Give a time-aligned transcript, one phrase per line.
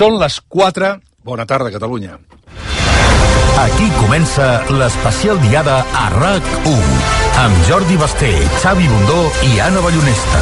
[0.00, 0.94] Són les 4.
[1.28, 2.14] Bona tarda, Catalunya.
[3.60, 6.94] Aquí comença l'especial diada a RAC1
[7.42, 8.30] amb Jordi Basté,
[8.62, 10.40] Xavi Bundó i Anna Ballonesta.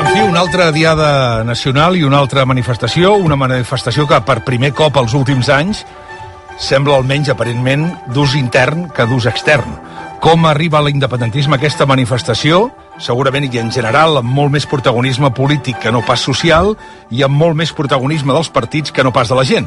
[0.00, 4.72] En fi, una altra diada nacional i una altra manifestació, una manifestació que per primer
[4.72, 5.84] cop als últims anys
[6.58, 9.78] sembla almenys aparentment d'ús intern que d'ús extern.
[10.22, 12.68] Com arriba a l'independentisme aquesta manifestació?
[13.02, 16.76] Segurament i en general amb molt més protagonisme polític que no pas social
[17.10, 19.66] i amb molt més protagonisme dels partits que no pas de la gent.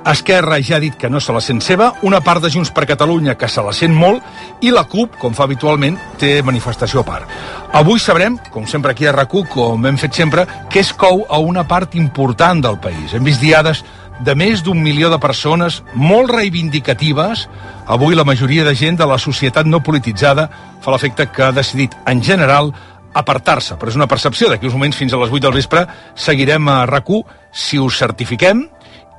[0.00, 2.86] Esquerra ja ha dit que no se la sent seva, una part de Junts per
[2.88, 7.04] Catalunya que se la sent molt i la CUP, com fa habitualment, té manifestació a
[7.04, 7.34] part.
[7.76, 11.38] Avui sabrem, com sempre aquí a rac com hem fet sempre, què es cou a
[11.38, 13.12] una part important del país.
[13.12, 13.84] Hem vist diades
[14.24, 17.46] de més d'un milió de persones molt reivindicatives.
[17.86, 20.48] Avui la majoria de gent de la societat no polititzada
[20.80, 22.72] fa l'efecte que ha decidit, en general,
[23.14, 24.50] apartar-se, però és una percepció.
[24.50, 27.08] D'aquí uns moments, fins a les 8 del vespre, seguirem a rac
[27.50, 28.68] si us certifiquem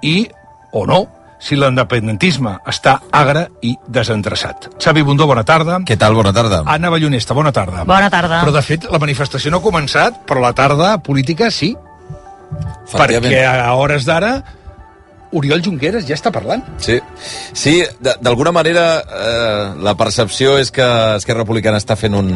[0.01, 0.29] i,
[0.71, 1.01] o no,
[1.41, 4.69] si l'independentisme està agre i desendreçat.
[4.79, 5.79] Xavi Bundó, bona tarda.
[5.87, 6.13] Què tal?
[6.15, 6.61] Bona tarda.
[6.69, 7.83] Anna Ballonesta, bona tarda.
[7.89, 8.43] Bona tarda.
[8.45, 11.73] Però, de fet, la manifestació no ha començat, però la tarda política sí,
[12.93, 14.35] perquè a hores d'ara
[15.31, 16.63] Oriol Junqueras ja està parlant.
[16.81, 16.99] Sí,
[17.53, 20.87] sí d'alguna manera eh, la percepció és que
[21.17, 22.31] Esquerra Republicana està fent un,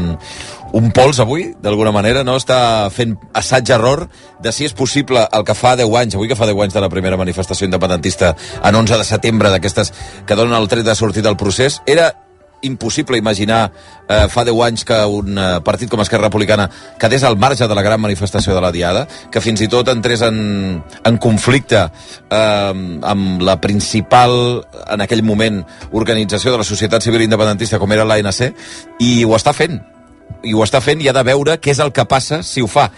[0.76, 2.38] un pols avui, d'alguna manera, no?
[2.40, 4.08] Està fent assaig-error
[4.44, 6.84] de si és possible el que fa 10 anys, avui que fa 10 anys de
[6.84, 9.94] la primera manifestació independentista en 11 de setembre, d'aquestes
[10.28, 12.14] que donen el tret de sortir del procés, era
[12.62, 13.72] impossible imaginar
[14.08, 17.76] eh, fa 10 anys que un eh, partit com Esquerra Republicana quedés al marge de
[17.76, 22.74] la gran manifestació de la Diada, que fins i tot entrés en, en conflicte eh,
[23.14, 28.50] amb la principal, en aquell moment, organització de la societat civil independentista com era l'ANC,
[29.00, 29.82] i ho està fent.
[30.46, 32.70] I ho està fent i ha de veure què és el que passa si ho
[32.70, 32.90] fa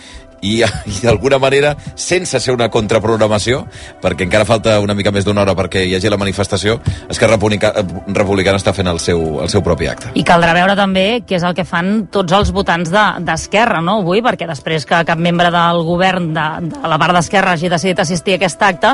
[0.42, 3.64] i, i d'alguna manera, sense ser una contraprogramació,
[4.02, 6.80] perquè encara falta una mica més d'una hora perquè hi hagi la manifestació,
[7.10, 7.74] Esquerra Republica-
[8.08, 10.12] Republicana està fent el seu, el seu propi acte.
[10.16, 14.00] I caldrà veure també què és el que fan tots els votants de- d'Esquerra, no,
[14.02, 18.00] avui, perquè després que cap membre del govern de, de la part d'Esquerra hagi decidit
[18.04, 18.94] assistir a aquest acte,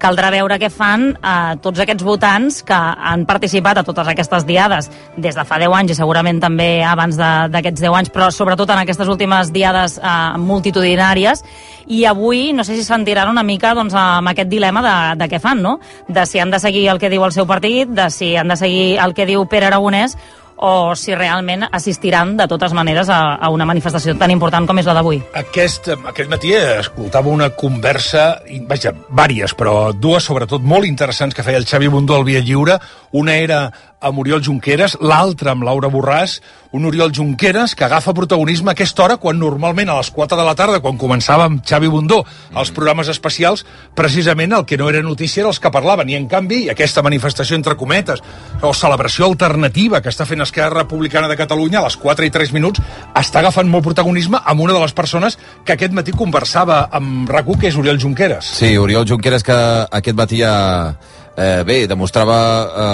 [0.00, 2.76] caldrà veure què fan eh, tots aquests votants que
[3.10, 7.18] han participat a totes aquestes diades des de fa 10 anys i segurament també abans
[7.20, 11.44] d'aquests 10 anys, però sobretot en aquestes últimes diades eh, multitudinàries,
[11.90, 15.40] i avui no sé si sentiran una mica doncs, amb aquest dilema de, de què
[15.42, 15.78] fan, no?
[16.08, 18.56] De si han de seguir el que diu el seu partit, de si han de
[18.56, 20.16] seguir el que diu Pere Aragonès,
[20.60, 24.88] o si realment assistiran de totes maneres a, a una manifestació tan important com és
[24.88, 25.22] la d'avui.
[25.40, 31.60] Aquest, aquest matí escoltava una conversa, vaja, vàries, però dues sobretot molt interessants que feia
[31.60, 32.78] el Xavi Bundó al Via Lliure.
[33.16, 33.62] Una era
[34.00, 36.38] amb Oriol Junqueras, l'altra amb Laura Borràs,
[36.72, 40.46] un Oriol Junqueras que agafa protagonisme a aquesta hora quan normalment a les 4 de
[40.46, 42.22] la tarda, quan començava amb Xavi Bundó
[42.56, 46.28] els programes especials, precisament el que no era notícia era els que parlaven, i en
[46.30, 48.22] canvi aquesta manifestació entre cometes,
[48.62, 52.54] o celebració alternativa que està fent Esquerra Republicana de Catalunya a les 4 i 3
[52.56, 52.80] minuts,
[53.14, 57.50] està agafant molt protagonisme amb una de les persones que aquest matí conversava amb rac
[57.58, 58.46] que és Oriol Junqueras.
[58.60, 59.56] Sí, Oriol Junqueras, que
[59.90, 60.94] aquest matí ja
[61.40, 62.38] eh, bé, demostrava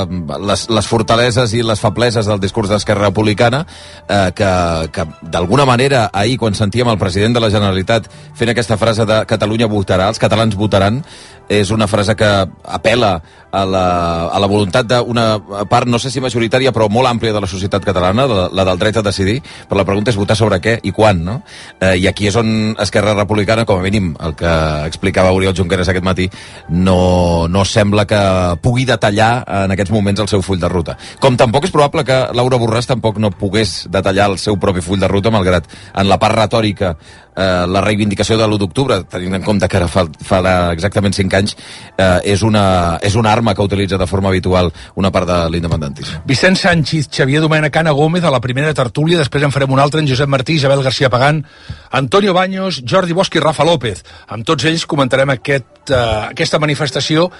[0.07, 3.65] eh, les, les fortaleses i les febleses del discurs d'Esquerra Republicana,
[4.07, 4.51] eh, que,
[4.95, 8.07] que d'alguna manera ahir, quan sentíem el president de la Generalitat
[8.39, 11.03] fent aquesta frase de Catalunya votarà, els catalans votaran,
[11.49, 12.31] és una frase que
[12.65, 13.21] apela
[13.57, 13.87] a la,
[14.29, 15.27] a la voluntat d'una
[15.71, 18.81] part, no sé si majoritària, però molt àmplia de la societat catalana, la, la del
[18.81, 21.39] dret a decidir, però la pregunta és votar sobre què i quan, no?
[21.81, 24.53] Eh, I aquí és on Esquerra Republicana, com a mínim, el que
[24.87, 26.29] explicava Oriol Junqueras aquest matí,
[26.69, 28.21] no, no sembla que
[28.63, 29.31] pugui detallar
[29.65, 30.99] en aquests moments el seu full de ruta.
[31.23, 35.01] Com tampoc és probable que Laura Borràs tampoc no pogués detallar el seu propi full
[35.01, 36.97] de ruta, malgrat en la part retòrica
[37.37, 40.41] eh, la reivindicació de l'1 d'octubre, tenint en compte que ara fa, fa
[40.73, 41.57] exactament 5 anys,
[41.97, 46.23] eh, és, una, és una arma que utilitza de forma habitual una part de l'independentisme.
[46.27, 50.01] Vicent Sánchez, Xavier Domènech, Anna Gómez a la primera tertúlia, després en farem una altra,
[50.01, 51.45] en Josep Martí, Isabel García Pagán,
[51.91, 54.05] Antonio Baños, Jordi Bosch i Rafa López.
[54.29, 57.31] Amb tots ells comentarem aquest, uh, aquesta manifestació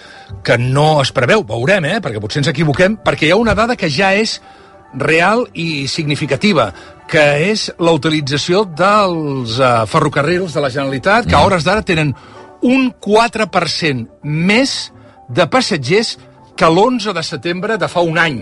[0.45, 1.99] que no es preveu, veurem, eh?
[2.05, 4.41] perquè potser ens equivoquem, perquè hi ha una dada que ja és
[4.97, 6.71] real i significativa,
[7.11, 12.15] que és la utilització dels uh, ferrocarrils de la Generalitat, que a hores d'ara tenen
[12.67, 14.77] un 4% més
[15.29, 16.17] de passatgers
[16.57, 18.41] que l'11 de setembre de fa un any.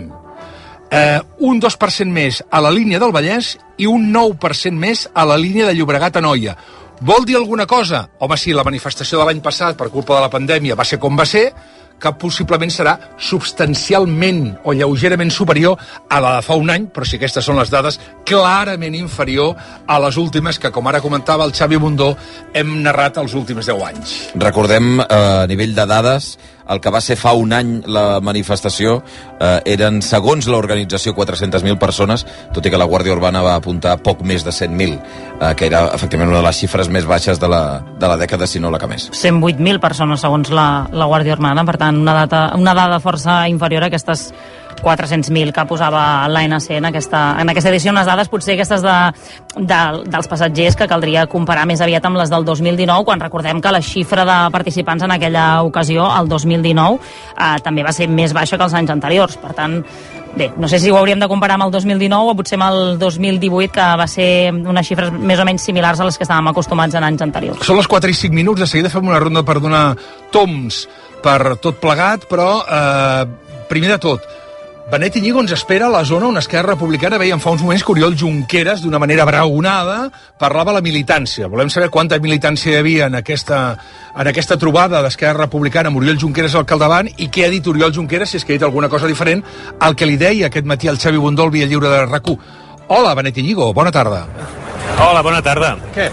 [0.91, 5.37] Eh, un 2% més a la línia del Vallès i un 9% més a la
[5.37, 6.55] línia de Llobregat a Noia.
[7.01, 8.05] Vol dir alguna cosa?
[8.19, 11.17] Home, sí, la manifestació de l'any passat per culpa de la pandèmia va ser com
[11.17, 11.49] va ser,
[11.99, 15.79] que possiblement serà substancialment o lleugerament superior
[16.09, 19.55] a la de fa un any, però si aquestes són les dades, clarament inferior
[19.87, 22.11] a les últimes que, com ara comentava el Xavi Bundó,
[22.53, 24.15] hem narrat els últims 10 anys.
[24.35, 26.35] Recordem, eh, a nivell de dades,
[26.69, 28.97] el que va ser fa un any la manifestació
[29.39, 32.25] eh, eren, segons l'organització, 400.000 persones,
[32.55, 34.97] tot i que la Guàrdia Urbana va apuntar poc més de 100.000,
[35.39, 37.63] eh, que era efectivament una de les xifres més baixes de la,
[37.99, 39.09] de la dècada, si no la que més.
[39.13, 43.85] 108.000 persones, segons la, la Guàrdia Urbana, per tant, una, data, una dada força inferior
[43.85, 44.29] a aquestes
[44.81, 48.95] 400.000 que posava l'ANC en aquesta, en aquesta edició, unes dades potser aquestes de,
[49.55, 49.79] de,
[50.11, 53.81] dels passatgers que caldria comparar més aviat amb les del 2019, quan recordem que la
[53.85, 56.99] xifra de participants en aquella ocasió, el 2019,
[57.35, 59.39] eh, també va ser més baixa que els anys anteriors.
[59.41, 59.81] Per tant,
[60.35, 62.97] Bé, no sé si ho hauríem de comparar amb el 2019 o potser amb el
[62.99, 66.97] 2018, que va ser unes xifres més o menys similars a les que estàvem acostumats
[66.99, 67.63] en anys anteriors.
[67.63, 69.85] Són les 4 i 5 minuts, de seguida fem una ronda per donar
[70.35, 70.81] toms
[71.23, 73.23] per tot plegat, però eh,
[73.71, 74.27] primer de tot,
[74.85, 77.89] Benet Iñigo ens espera a la zona on Esquerra Republicana veiem fa uns moments que
[77.89, 81.49] Oriol Junqueras, d'una manera braonada, parlava la militància.
[81.49, 83.61] Volem saber quanta militància hi havia en aquesta,
[84.13, 87.95] en aquesta trobada d'Esquerra Republicana amb Oriol Junqueras al capdavant i què ha dit Oriol
[87.97, 89.41] Junqueras, si és que ha dit alguna cosa diferent,
[89.79, 92.29] al que li deia aquest matí al Xavi Bundol via lliure de rac
[92.87, 94.27] Hola, Benet Iñigo, bona tarda.
[95.01, 95.79] Hola, bona tarda.
[95.95, 96.11] Què?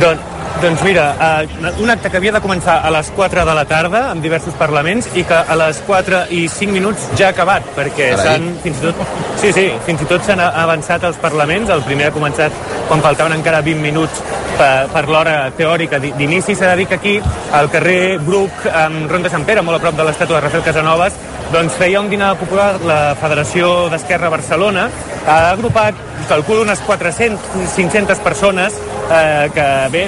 [0.00, 0.16] Don,
[0.64, 4.00] doncs mira, uh, un acte que havia de començar a les 4 de la tarda
[4.14, 8.14] amb diversos parlaments i que a les 4 i 5 minuts ja ha acabat, perquè
[8.16, 9.02] s'han fins i tot
[9.42, 11.68] sí, sí, fins i tot s'han avançat els parlaments.
[11.68, 12.56] El primer ha començat
[12.88, 14.22] quan faltaven encara 20 minuts
[14.56, 16.56] per, per l'hora teòrica d'inici.
[16.56, 17.14] S'ha de dir que aquí,
[17.52, 21.20] al carrer Bruc, amb Ronda Sant Pere, molt a prop de l'estàtua de Rafael Casanovas,
[21.52, 24.88] doncs feia un dinar popular la Federació d'Esquerra Barcelona.
[25.28, 28.80] Ha agrupat, calculo, unes 400-500 persones
[29.10, 30.04] eh, que, bé,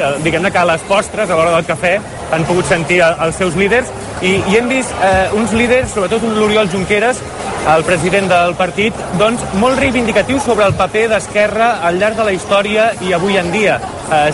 [0.47, 1.99] diguem-ne que a les postres, a l'hora del cafè,
[2.33, 3.89] han pogut sentir els seus líders
[4.23, 7.21] i, i hem vist eh, uns líders, sobretot l'Oriol Junqueras,
[7.67, 12.35] el president del partit, doncs molt reivindicatiu sobre el paper d'Esquerra al llarg de la
[12.35, 13.79] història i avui en dia.
[14.07, 14.31] Eh,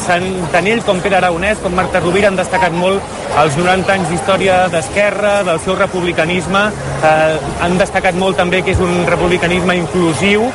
[0.53, 3.01] tant ell com Pere Aragonès, com Marta Rovira han destacat molt
[3.41, 6.67] els 90 anys d'història d'Esquerra, del seu republicanisme,
[7.01, 10.51] eh, han destacat molt també que és un republicanisme inclusiu.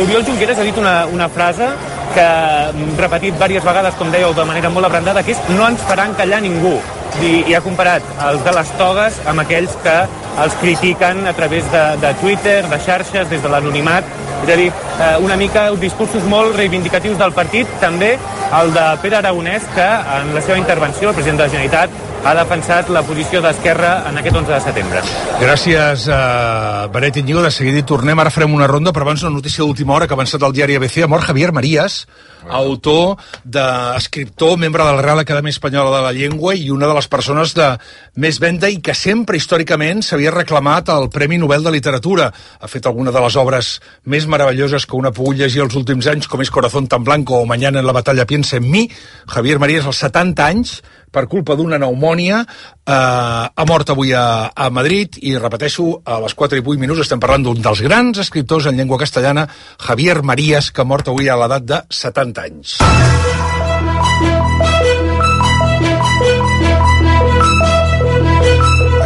[0.00, 1.68] Oriol Junqueras ha dit una, una frase
[2.14, 5.82] que hem repetit diverses vegades, com dèieu, de manera molt abrandada, que és no ens
[5.88, 6.76] faran callar ningú.
[7.22, 9.94] I, i ha comparat els de les togues amb aquells que
[10.42, 14.08] els critiquen a través de, de Twitter, de xarxes, des de l'anonimat.
[14.44, 18.16] És a dir, eh, una mica discursos molt reivindicatius del partit, també
[18.60, 19.86] el de Pere Aragonès, que
[20.18, 24.16] en la seva intervenció, el president de la Generalitat, ha defensat la posició d'Esquerra en
[24.16, 25.00] aquest 11 de setembre.
[25.42, 27.42] Gràcies, uh, Benet Iñigo.
[27.44, 28.18] De seguida hi tornem.
[28.18, 30.78] Ara farem una ronda, però abans una notícia d'última hora que ha avançat al diari
[30.78, 31.02] ABC.
[31.04, 32.06] Ha mort Javier Marías,
[32.48, 37.08] autor, d'escriptor, membre de la Real Acadèmia Espanyola de la Llengua i una de les
[37.08, 37.68] persones de
[38.16, 42.30] més venda i que sempre històricament s'havia reclamat el Premi Nobel de Literatura.
[42.60, 46.08] Ha fet alguna de les obres més meravelloses que una ha pogut llegir els últims
[46.08, 48.88] anys, com és Corazón tan blanco o Mañana en la batalla piensa en mi.
[49.26, 50.78] Javier Marías, als 70 anys,
[51.14, 56.34] per culpa d'una pneumònia, eh, ha mort avui a, a Madrid i, repeteixo, a les
[56.34, 59.46] 4 i 8 minuts estem parlant d'un dels grans escriptors en llengua castellana,
[59.86, 62.78] Javier Marías, que ha mort avui a l'edat de 70 anys.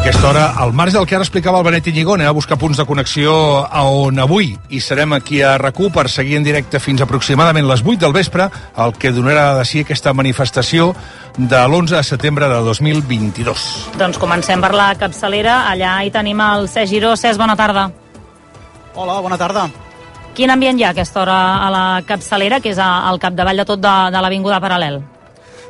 [0.09, 2.79] Aquesta hora, al marge del que ara explicava el Benet Iñigó, anem a buscar punts
[2.81, 3.33] de connexió
[3.69, 7.83] a on avui i serem aquí a rac per seguir en directe fins aproximadament les
[7.85, 8.47] 8 del vespre
[8.85, 10.95] el que donarà de si aquesta manifestació
[11.37, 13.67] de l'11 de setembre de 2022.
[14.01, 15.69] Doncs comencem per la capçalera.
[15.69, 17.13] Allà hi tenim el Cesc Giró.
[17.15, 17.91] Cesc, bona tarda.
[18.95, 19.69] Hola, bona tarda.
[20.33, 23.69] Quin ambient hi ha a aquesta hora a la capçalera, que és al capdavall de
[23.69, 25.03] tot de, de l'Avinguda Paral·lel?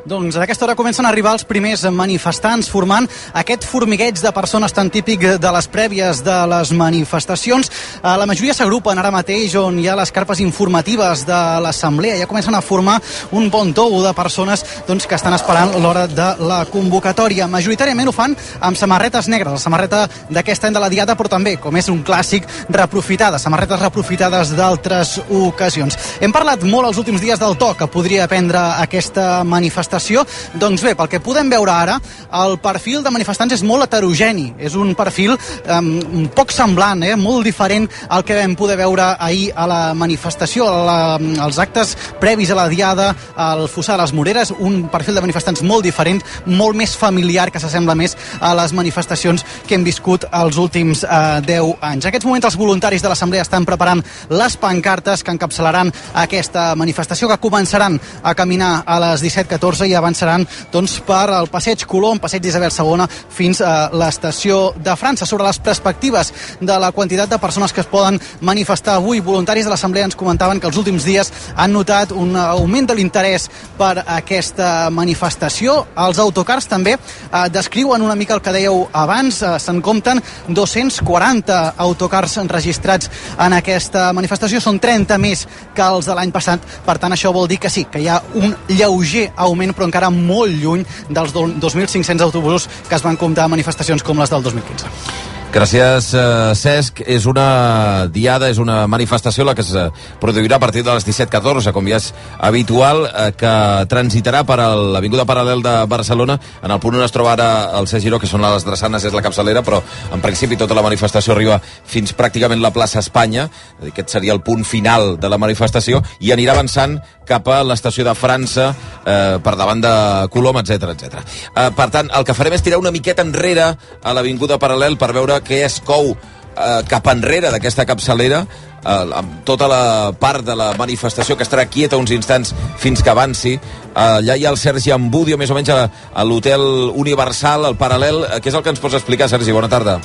[0.07, 3.09] Doncs a aquesta hora comencen a arribar els primers manifestants formant
[3.41, 7.71] aquest formigueig de persones tan típic de les prèvies de les manifestacions.
[7.99, 12.19] Eh, la majoria s'agrupen ara mateix on hi ha les carpes informatives de l'Assemblea.
[12.21, 13.01] Ja comencen a formar
[13.33, 17.51] un bon tou de persones doncs, que estan esperant l'hora de la convocatòria.
[17.51, 21.57] Majoritàriament ho fan amb samarretes negres, la samarreta d'aquest any de la Diada, però també,
[21.59, 25.99] com és un clàssic, reaprofitada, samarretes reaprofitades d'altres ocasions.
[26.21, 30.25] Hem parlat molt els últims dies del to que podria prendre aquesta manifestació manifestació?
[30.61, 31.97] Doncs bé, pel que podem veure ara,
[32.45, 34.55] el perfil de manifestants és molt heterogeni.
[34.59, 37.17] És un perfil um, poc semblant, eh?
[37.17, 40.99] molt diferent al que vam poder veure ahir a la manifestació, a la,
[41.45, 45.63] als actes previs a la Diada, al Fossar de les Moreres, un perfil de manifestants
[45.63, 50.59] molt diferent, molt més familiar, que s'assembla més a les manifestacions que hem viscut els
[50.61, 52.05] últims eh, 10 anys.
[52.05, 55.93] En aquests moments els voluntaris de l'Assemblea estan preparant les pancartes que encapçalaran
[56.27, 61.49] aquesta manifestació, que començaran a caminar a les 17.14 14 i avançaran doncs, per el
[61.53, 65.27] passeig Colom, passeig d'Isabel II, fins a l'estació de França.
[65.27, 69.71] Sobre les perspectives de la quantitat de persones que es poden manifestar avui, voluntaris de
[69.71, 74.89] l'Assemblea ens comentaven que els últims dies han notat un augment de l'interès per aquesta
[74.91, 75.85] manifestació.
[76.09, 81.61] Els autocars també eh, descriuen una mica el que dèieu abans, eh, se'n compten 240
[81.79, 87.15] autocars registrats en aquesta manifestació, són 30 més que els de l'any passat, per tant
[87.15, 90.85] això vol dir que sí, que hi ha un lleuger augment però encara molt lluny
[91.09, 95.38] dels 2.500 autobusos que es van comptar a manifestacions com les del 2015.
[95.49, 97.01] Gràcies, eh, Cesc.
[97.07, 99.73] És una diada, és una manifestació la que es
[100.21, 103.55] produirà a partir de les 17.14, com ja és habitual, eh, que
[103.89, 106.39] transitarà per l'Avinguda Paral·lel de Barcelona.
[106.63, 109.15] En el punt on es troba ara el Cesc Giró, que són les drassanes, és
[109.15, 113.49] la capçalera, però en principi tota la manifestació arriba fins pràcticament la plaça Espanya.
[113.89, 118.15] Aquest seria el punt final de la manifestació i anirà avançant cap a l'estació de
[118.17, 118.75] França,
[119.05, 121.21] eh, per davant de Colom, etc etc.
[121.55, 125.13] Eh, per tant, el que farem és tirar una miqueta enrere a l'Avinguda Paral·lel per
[125.13, 128.45] veure que es cou eh, cap enrere d'aquesta capçalera
[128.85, 133.11] eh, amb tota la part de la manifestació que estarà quieta uns instants fins que
[133.11, 133.57] avanci.
[133.59, 135.83] Eh, allà hi ha el Sergi Ambudio, més o menys a,
[136.15, 136.65] a l'hotel
[136.95, 138.25] Universal, al paral·lel.
[138.25, 139.55] Eh, què és el que ens pots explicar, Sergi?
[139.55, 139.99] Bona tarda.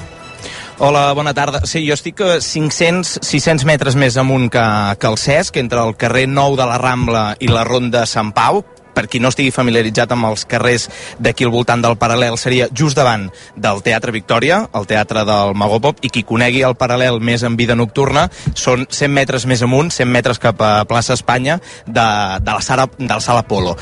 [0.80, 1.62] Hola, bona tarda.
[1.70, 4.64] Sí, jo estic 500-600 metres més amunt que,
[5.00, 8.64] que el Cesc, entre el carrer Nou de la Rambla i la Ronda Sant Pau,
[8.94, 12.98] per qui no estigui familiaritzat amb els carrers d'aquí al voltant del Paral·lel, seria just
[12.98, 17.58] davant del Teatre Victòria, el Teatre del Magopop, i qui conegui el Paral·lel més en
[17.60, 22.06] vida nocturna són 100 metres més amunt, 100 metres cap a plaça Espanya, de,
[22.40, 23.76] de la sala, de la sala Polo.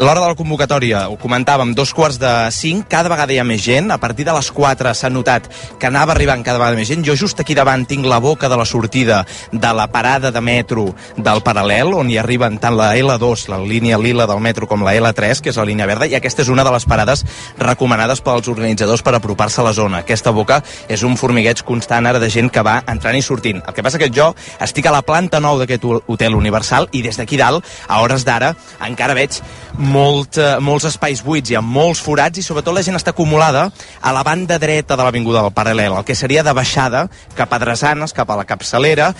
[0.00, 3.62] L'hora de la convocatòria, ho comentàvem, dos quarts de cinc, cada vegada hi ha més
[3.64, 5.48] gent, a partir de les 4 s'ha notat
[5.80, 7.04] que anava arribant cada vegada més gent.
[7.06, 10.88] Jo just aquí davant tinc la boca de la sortida de la parada de metro
[11.16, 14.80] del Paral·lel, on hi arriben tant la L2, la línia lila del metro, metro com
[14.86, 17.22] la L3, que és la línia verda, i aquesta és una de les parades
[17.60, 20.00] recomanades pels organitzadors per apropar-se a la zona.
[20.00, 23.60] Aquesta boca és un formigueig constant ara de gent que va entrant i sortint.
[23.60, 24.30] El que passa que jo
[24.64, 28.54] estic a la planta 9 d'aquest hotel universal i des d'aquí dalt, a hores d'ara,
[28.86, 29.36] encara veig
[29.76, 33.68] molt, eh, molts espais buits, hi ha molts forats i sobretot la gent està acumulada
[34.00, 37.60] a la banda dreta de l'avinguda del Paral·lel, el que seria de baixada cap a
[37.60, 39.12] Dresanes, cap a la capçalera,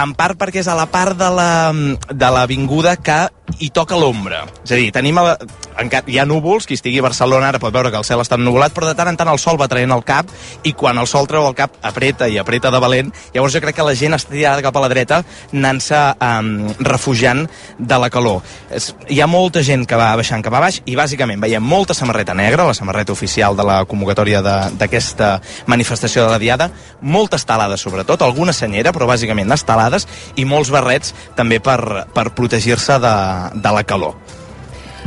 [0.00, 3.18] en part perquè és a la part de l'avinguda que
[3.60, 4.44] hi toca l'ombra.
[4.64, 5.34] És a dir, tenim a,
[5.80, 8.38] encara, hi ha núvols, qui estigui a Barcelona ara pot veure que el cel està
[8.40, 10.30] ennuvolat, però de tant en tant el sol va traient el cap
[10.64, 13.76] i quan el sol treu el cap apreta i apreta de valent, llavors jo crec
[13.78, 15.20] que la gent està tirada cap a la dreta
[15.52, 16.50] anant-se um,
[16.88, 17.44] refugiant
[17.78, 18.40] de la calor.
[18.74, 21.94] És, hi ha molta gent que va baixant cap a baix i bàsicament veiem molta
[21.94, 24.40] samarreta negra, la samarreta oficial de la convocatòria
[24.74, 25.36] d'aquesta
[25.70, 26.70] manifestació de la Diada,
[27.00, 32.30] molta estelada sobretot, alguna senyera, però bàsicament estelada estelades i molts barrets també per, per
[32.34, 33.14] protegir-se de,
[33.54, 34.16] de la calor.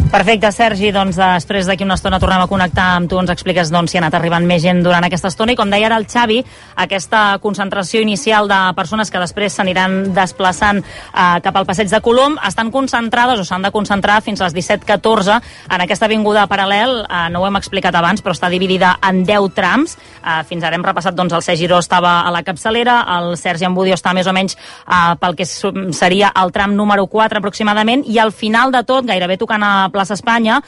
[0.07, 3.91] Perfecte, Sergi, doncs després d'aquí una estona tornem a connectar amb tu, ens expliques doncs,
[3.91, 5.51] si ha anat arribant més gent durant aquesta estona.
[5.51, 6.37] I com deia ara el Xavi,
[6.79, 12.37] aquesta concentració inicial de persones que després s'aniran desplaçant eh, cap al passeig de Colom
[12.47, 15.41] estan concentrades o s'han de concentrar fins a les 17.14
[15.75, 19.51] en aquesta avinguda paral·lel, eh, no ho hem explicat abans però està dividida en 10
[19.59, 19.97] trams.
[20.21, 23.67] Eh, fins ara hem repassat, doncs el Sergi Giró estava a la capçalera, el Sergi
[23.67, 28.21] Ambudio està més o menys eh, pel que seria el tram número 4 aproximadament i
[28.23, 30.61] al final de tot, gairebé tocant a plaça Espanya,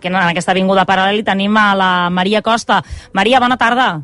[0.00, 2.82] que en aquesta avinguda paral·lel i tenim a la Maria Costa.
[3.12, 4.02] Maria, bona tarda.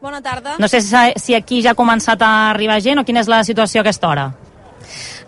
[0.00, 0.56] Bona tarda.
[0.58, 3.42] No sé si, si aquí ja ha començat a arribar gent o quina és la
[3.44, 4.28] situació a aquesta hora.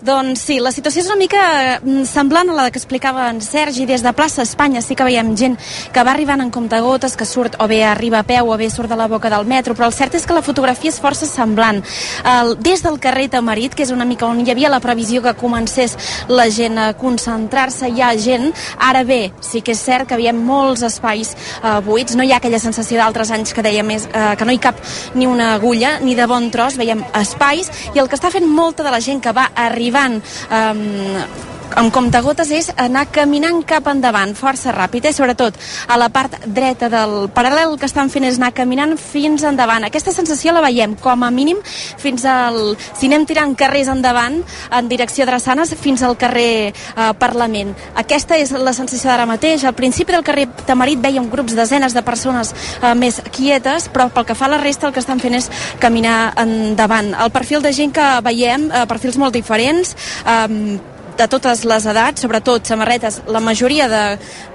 [0.00, 1.40] Doncs sí, la situació és una mica
[1.82, 3.84] mm, semblant a la que explicava en Sergi.
[3.88, 5.58] Des de plaça Espanya sí que veiem gent
[5.92, 8.88] que va arribant en comptagotes, que surt o bé arriba a peu o bé surt
[8.88, 11.82] de la boca del metro, però el cert és que la fotografia és força semblant.
[12.24, 15.34] El, des del carrer Tamarit, que és una mica on hi havia la previsió que
[15.36, 15.96] comencés
[16.28, 18.50] la gent a concentrar-se, hi ha gent.
[18.80, 22.40] Ara bé, sí que és cert que veiem molts espais eh, buits, no hi ha
[22.40, 24.80] aquella sensació d'altres anys que deia més eh, que no hi cap
[25.14, 28.86] ni una agulla, ni de bon tros, veiem espais, i el que està fent molta
[28.86, 34.72] de la gent que va arribant eh, amb comptagotes és anar caminant cap endavant, força
[34.74, 35.12] ràpid, eh?
[35.14, 35.56] sobretot
[35.88, 39.84] a la part dreta del paral·lel que estan fent és anar caminant fins endavant.
[39.86, 42.76] Aquesta sensació la veiem com a mínim fins al...
[42.98, 44.40] si anem tirant carrers endavant
[44.76, 47.74] en direcció Drassanes fins al carrer eh, Parlament.
[48.00, 49.64] Aquesta és la sensació d'ara mateix.
[49.64, 54.28] Al principi del carrer Tamarit veiem grups, desenes de persones eh, més quietes, però pel
[54.28, 55.50] que fa a la resta el que estan fent és
[55.82, 57.14] caminar endavant.
[57.14, 60.78] El perfil de gent que veiem, eh, perfils molt diferents, eh,
[61.20, 64.04] de totes les edats, sobretot samarretes, la majoria de,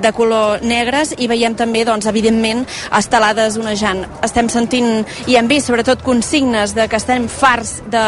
[0.02, 2.66] de color negres, i veiem també, doncs, evidentment,
[2.98, 4.06] estelades onejant.
[4.26, 8.04] Estem sentint i hem vist, sobretot, consignes de que estem farts de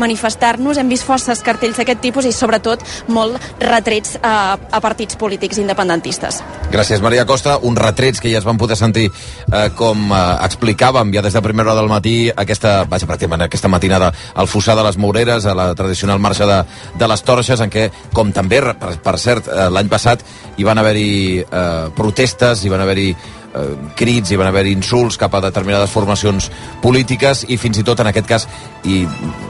[0.00, 5.60] manifestar-nos, hem vist forces cartells d'aquest tipus i, sobretot, molt retrets a, a partits polítics
[5.62, 6.42] independentistes.
[6.72, 7.58] Gràcies, Maria Costa.
[7.62, 11.44] Uns retrets que ja es van poder sentir eh, com eh, explicàvem ja des de
[11.44, 15.56] primera hora del matí, aquesta, vaja, pràcticament aquesta matinada al Fossar de les Moureres, a
[15.56, 16.60] la tradicional marxa de,
[16.98, 20.24] de les Torxes, en què, com també, per, per cert, eh, l'any passat
[20.56, 23.10] hi van haver-hi eh, protestes, hi van haver-hi
[23.54, 26.50] eh, crits, hi van haver insults cap a determinades formacions
[26.82, 28.48] polítiques i fins i tot en aquest cas
[28.88, 29.02] i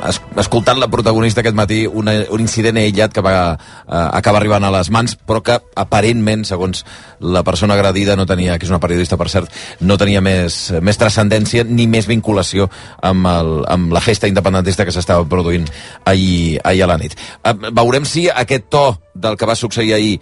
[0.08, 3.56] es, escoltant la protagonista aquest matí una, un incident aïllat que va eh,
[4.02, 6.84] acabar arribant a les mans però que aparentment, segons
[7.22, 10.98] la persona agredida no tenia, que és una periodista per cert no tenia més, més
[10.98, 12.68] transcendència ni més vinculació
[13.02, 15.68] amb, el, amb la festa independentista que s'estava produint
[16.04, 17.16] ahir, ahir a la nit.
[17.44, 20.16] Eh, veurem si aquest to del que va succeir ahir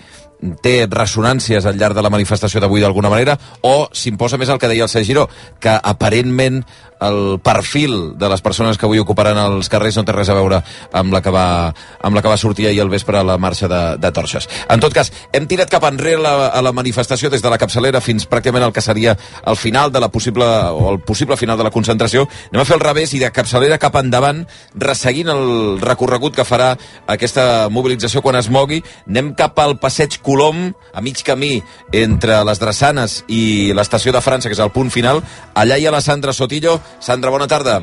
[0.62, 4.70] té ressonàncies al llarg de la manifestació d'avui d'alguna manera, o s'imposa més el que
[4.70, 5.28] deia el Sergi Giró,
[5.60, 6.62] que aparentment
[7.00, 10.60] el perfil de les persones que avui ocuparan els carrers no té res a veure
[10.92, 13.68] amb la que va, amb la que va sortir ahir al vespre a la marxa
[13.68, 14.48] de, de torxes.
[14.68, 18.02] En tot cas, hem tirat cap enrere la, a la manifestació des de la capçalera
[18.04, 19.16] fins pràcticament el que seria
[19.46, 22.26] el final de la possible, o el possible final de la concentració.
[22.50, 26.74] Anem a fer el revés i de capçalera cap endavant, resseguint el recorregut que farà
[27.10, 28.82] aquesta mobilització quan es mogui.
[29.08, 31.60] Anem cap al passeig Colom, a mig camí
[31.96, 35.22] entre les Drassanes i l'estació de França, que és el punt final.
[35.54, 36.78] Allà hi ha la Sandra Sotillo.
[36.98, 37.80] Sandra, bona tarda.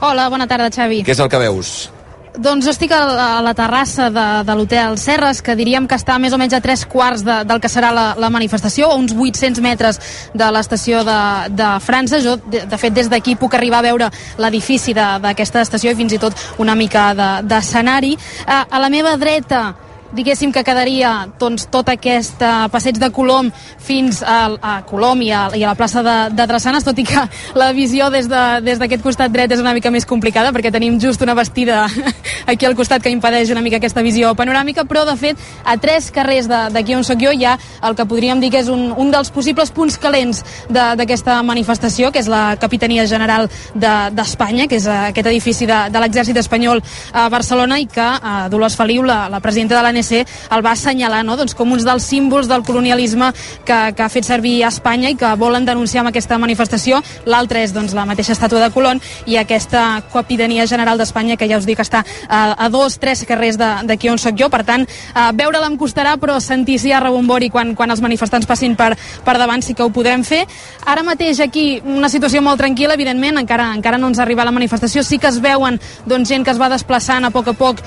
[0.00, 1.02] Hola, bona tarda, Xavi.
[1.04, 1.90] Què és el que veus?
[2.38, 6.20] Doncs estic a la, a la terrassa de, de l'hotel Serres, que diríem que està
[6.22, 9.14] més o menys a tres quarts de, del que serà la, la manifestació, a uns
[9.16, 9.98] 800 metres
[10.38, 11.18] de l'estació de,
[11.58, 12.22] de França.
[12.22, 16.14] Jo, de, de fet, des d'aquí puc arribar a veure l'edifici d'aquesta estació i fins
[16.14, 17.10] i tot una mica
[17.42, 18.14] d'escenari.
[18.14, 19.72] De, a, a la meva dreta
[20.12, 23.50] diguéssim que quedaria doncs, tot aquest uh, passeig de Colom
[23.82, 27.04] fins a, a Colom i a, i a la plaça de, de Drassanes, tot i
[27.08, 27.24] que
[27.58, 30.98] la visió des d'aquest de, des costat dret és una mica més complicada perquè tenim
[31.00, 31.84] just una vestida
[32.50, 36.10] aquí al costat que impedeix una mica aquesta visió panoràmica, però de fet a tres
[36.14, 39.12] carrers d'aquí on sóc jo hi ha el que podríem dir que és un, un
[39.12, 44.88] dels possibles punts calents d'aquesta manifestació, que és la Capitania General d'Espanya, de, que és
[44.88, 49.26] uh, aquest edifici de, de l'exèrcit espanyol a Barcelona i que uh, Dolors Feliu, la,
[49.32, 51.36] la presidenta de la l'ANC el va assenyalar no?
[51.36, 53.32] doncs com uns dels símbols del colonialisme
[53.64, 57.02] que, que ha fet servir a Espanya i que volen denunciar amb aquesta manifestació.
[57.26, 61.58] L'altra és doncs, la mateixa estàtua de Colón i aquesta Copidania General d'Espanya que ja
[61.58, 64.48] us dic està a, a dos, tres carrers d'aquí on sóc jo.
[64.52, 68.02] Per tant, a veure-la em costarà, però sentir si hi ha rebombori quan, quan els
[68.04, 70.44] manifestants passin per, per davant sí que ho podrem fer.
[70.86, 75.04] Ara mateix aquí una situació molt tranquil·la, evidentment, encara, encara no ens arriba la manifestació.
[75.04, 77.82] Sí que es veuen doncs, gent que es va desplaçant a poc a poc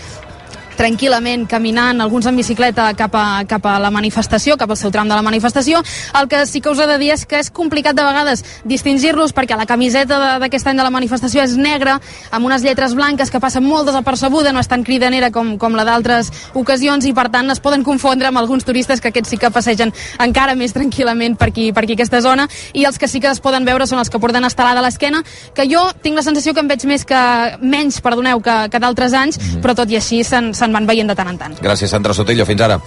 [0.81, 5.09] tranquil·lament caminant, alguns en bicicleta cap a, cap a la manifestació, cap al seu tram
[5.09, 5.83] de la manifestació.
[6.17, 9.35] El que sí que us he de dir és que és complicat de vegades distingir-los
[9.37, 11.99] perquè la camiseta d'aquest any de la manifestació és negra,
[12.31, 15.85] amb unes lletres blanques que passen molt desapercebuda, no és tan cridanera com, com la
[15.85, 19.51] d'altres ocasions i per tant es poden confondre amb alguns turistes que aquests sí que
[19.53, 23.29] passegen encara més tranquil·lament per aquí, per aquí aquesta zona i els que sí que
[23.29, 25.21] es poden veure són els que porten estelada a l'esquena,
[25.53, 27.21] que jo tinc la sensació que en veig més que
[27.61, 29.61] menys, perdoneu, que, que d'altres anys, mm -hmm.
[29.61, 31.57] però tot i així se'n se van veient de tant en tant.
[31.62, 32.45] Gràcies, Sandra Sotillo.
[32.47, 32.79] Fins ara.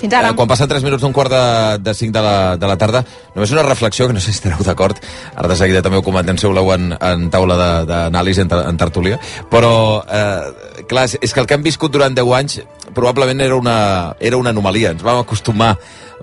[0.00, 0.30] Fins ara.
[0.30, 1.42] Eh, quan passen 3 minuts d'un quart de,
[1.82, 3.02] de 5 de la, de la tarda,
[3.34, 4.98] només una reflexió, que no sé si estareu d'acord,
[5.34, 9.18] ara de seguida també ho comentem, si voleu, en, en taula d'anàlisi, en, en tertúlia,
[9.50, 9.74] però,
[10.06, 12.60] eh, clar, és que el que hem viscut durant 10 anys
[12.92, 13.76] probablement era una,
[14.20, 14.92] era una anomalia.
[14.92, 15.76] Ens vam acostumar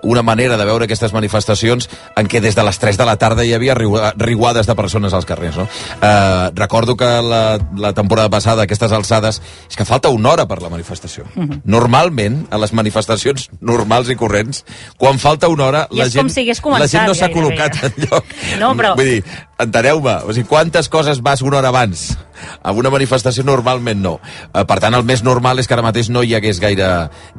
[0.03, 3.45] una manera de veure aquestes manifestacions en què des de les 3 de la tarda
[3.45, 5.57] hi havia riguades de persones als carrers.
[5.57, 5.67] No?
[6.01, 10.61] Eh, recordo que la, la temporada passada, aquestes alçades, és que falta una hora per
[10.61, 11.25] la manifestació.
[11.35, 11.49] Mhm.
[11.49, 11.61] -huh.
[11.65, 14.65] Normalment, a les manifestacions normals i corrents,
[14.97, 18.25] quan falta una hora, I la gent, si la gent no s'ha col·locat en lloc.
[18.59, 18.95] No, però...
[18.95, 19.23] Vull dir,
[19.59, 22.17] enteneu-me, o sigui, quantes coses vas una hora abans?
[22.63, 24.13] A una manifestació normalment no.
[24.53, 26.87] Eh, per tant, el més normal és que ara mateix no hi hagués gaire,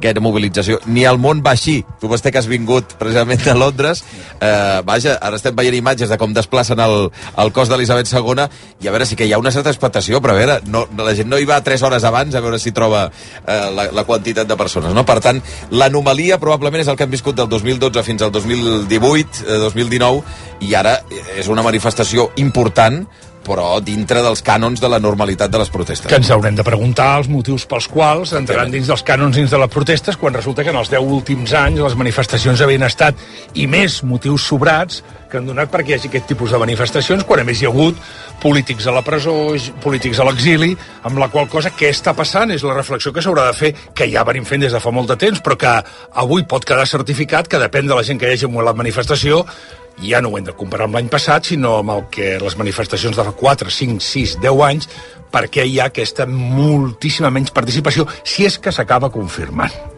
[0.01, 0.77] gaire mobilització.
[0.85, 1.79] Ni el món va així.
[1.99, 4.03] Tu, vostè que has vingut precisament de Londres,
[4.37, 7.09] eh, vaja, ara estem veient imatges de com desplacen el,
[7.41, 8.45] el cos d'Elisabet II
[8.81, 11.15] i a veure, sí que hi ha una certa expectació, però a veure, no, la
[11.17, 14.49] gent no hi va 3 hores abans a veure si troba eh, la, la quantitat
[14.49, 15.05] de persones, no?
[15.09, 15.41] Per tant,
[15.73, 20.21] l'anomalia probablement és el que hem viscut del 2012 fins al 2018, eh, 2019,
[20.61, 20.99] i ara
[21.41, 22.10] és una manifestació
[22.41, 23.05] important
[23.45, 26.09] però dintre dels cànons de la normalitat de les protestes.
[26.09, 29.59] Que ens haurem de preguntar els motius pels quals entraran dins dels cànons dins de
[29.61, 33.17] les protestes quan resulta que en els 10 últims anys les manifestacions havien estat,
[33.57, 37.41] i més motius sobrats, que han donat perquè hi hagi aquest tipus de manifestacions, quan
[37.41, 37.97] a més hi ha hagut
[38.41, 39.33] polítics a la presó,
[39.83, 40.73] polítics a l'exili,
[41.07, 44.09] amb la qual cosa què està passant és la reflexió que s'haurà de fer, que
[44.11, 45.75] ja venim fent des de fa molt de temps, però que
[46.23, 49.45] avui pot quedar certificat que depèn de la gent que hi hagi en la manifestació,
[50.01, 53.17] ja no ho hem de comparar amb l'any passat, sinó amb el que les manifestacions
[53.17, 54.89] de fa 4, 5, 6, 10 anys,
[55.31, 59.90] perquè hi ha aquesta moltíssima menys participació, si és que s'acaba confirmant.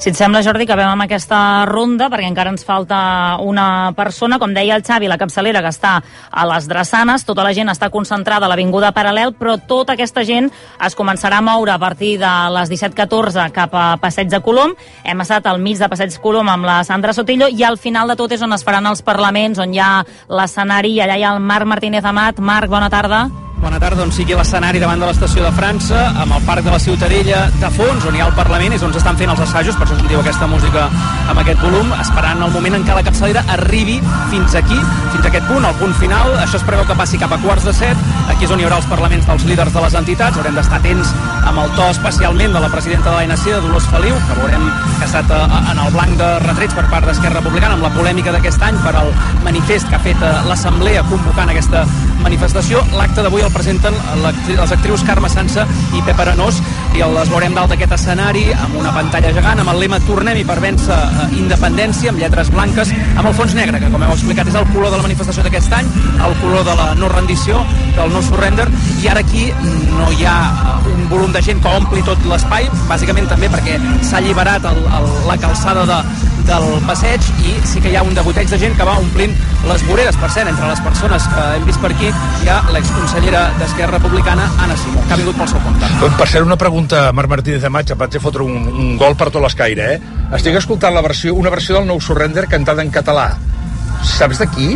[0.00, 4.38] Si et sembla, Jordi, que acabem amb aquesta ronda, perquè encara ens falta una persona.
[4.40, 7.90] Com deia el Xavi, la capçalera que està a les Drassanes, tota la gent està
[7.92, 10.48] concentrada a l'Avinguda Paral·lel, però tota aquesta gent
[10.86, 14.72] es començarà a moure a partir de les 17.14 cap a Passeig de Colom.
[15.04, 18.16] Hem estat al mig de Passeig Colom amb la Sandra Sotillo i al final de
[18.16, 19.92] tot és on es faran els parlaments, on hi ha
[20.32, 22.40] l'escenari, allà hi ha el Marc Martínez Amat.
[22.40, 23.26] Marc, bona tarda.
[23.28, 23.49] Bona tarda,
[24.00, 27.68] doncs sigui l'escenari davant de l'estació de França, amb el Parc de la Ciutadella de
[27.74, 30.22] fons, on hi ha el Parlament, és on s'estan fent els assajos, per això sentiu
[30.22, 30.86] aquesta música
[31.28, 33.98] amb aquest volum, esperant el moment en què la capçalera arribi
[34.30, 34.78] fins aquí,
[35.12, 36.32] fins a aquest punt, al punt final.
[36.40, 38.04] Això es preveu que passi cap a quarts de set.
[38.32, 40.40] Aquí és on hi haurà els parlaments dels líders de les entitats.
[40.40, 41.12] Haurem d'estar atents
[41.50, 44.64] amb el to especialment de la presidenta de l'ANC, de Dolors Feliu, que veurem
[44.96, 45.42] que ha estat eh,
[45.74, 48.96] en el blanc de retrets per part d'Esquerra Republicana, amb la polèmica d'aquest any per
[48.96, 49.12] al
[49.44, 51.84] manifest que ha fet eh, l'Assemblea convocant aquesta
[52.24, 52.82] manifestació.
[52.96, 56.60] L'acte d'avui el presenten les actrius Carme Sansa i Pep Arenós
[56.96, 60.58] i les veurem dalt d'aquest escenari amb una pantalla gegant amb el lema Tornem-hi per
[60.62, 64.58] vèncer eh, independència amb lletres blanques amb el fons negre que com heu explicat és
[64.58, 65.90] el color de la manifestació d'aquest any
[66.26, 67.62] el color de la no rendició
[67.96, 68.66] del no surrender
[69.02, 69.46] i ara aquí
[69.96, 73.78] no hi ha eh, un volum de gent que ompli tot l'espai bàsicament també perquè
[74.02, 76.00] s'ha alliberat el, el, la calçada de,
[76.48, 79.34] del passeig i sí que hi ha un degoteig de gent que va omplint
[79.68, 80.16] les voreres.
[80.20, 84.48] Per cert, entre les persones que hem vist per aquí hi ha l'exconsellera d'Esquerra Republicana,
[84.58, 85.92] Anna Simó, que ha vingut pel seu compte.
[86.20, 89.44] Per cert, una pregunta Marc Martínez de Maig, vaig fotre un, un gol per tot
[89.44, 90.16] l'escaire, eh?
[90.38, 93.30] Estic escoltant la versió, una versió del nou Surrender cantada en català.
[94.16, 94.72] Saps de qui?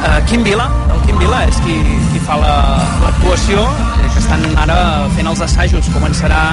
[0.00, 1.76] Uh, Quim Vila, el Quim Vila és qui,
[2.10, 4.78] qui fa l'actuació, la, estan ara
[5.16, 6.44] fent els assajos, començarà,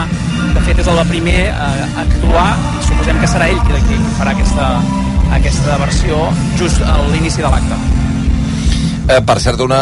[0.56, 2.50] de fet és el primer a, a actuar,
[2.80, 4.74] i suposem que serà ell qui, qui farà aquesta,
[5.38, 6.28] aquesta versió
[6.60, 7.80] just a l'inici de l'acte.
[9.08, 9.80] Eh, per cert, una,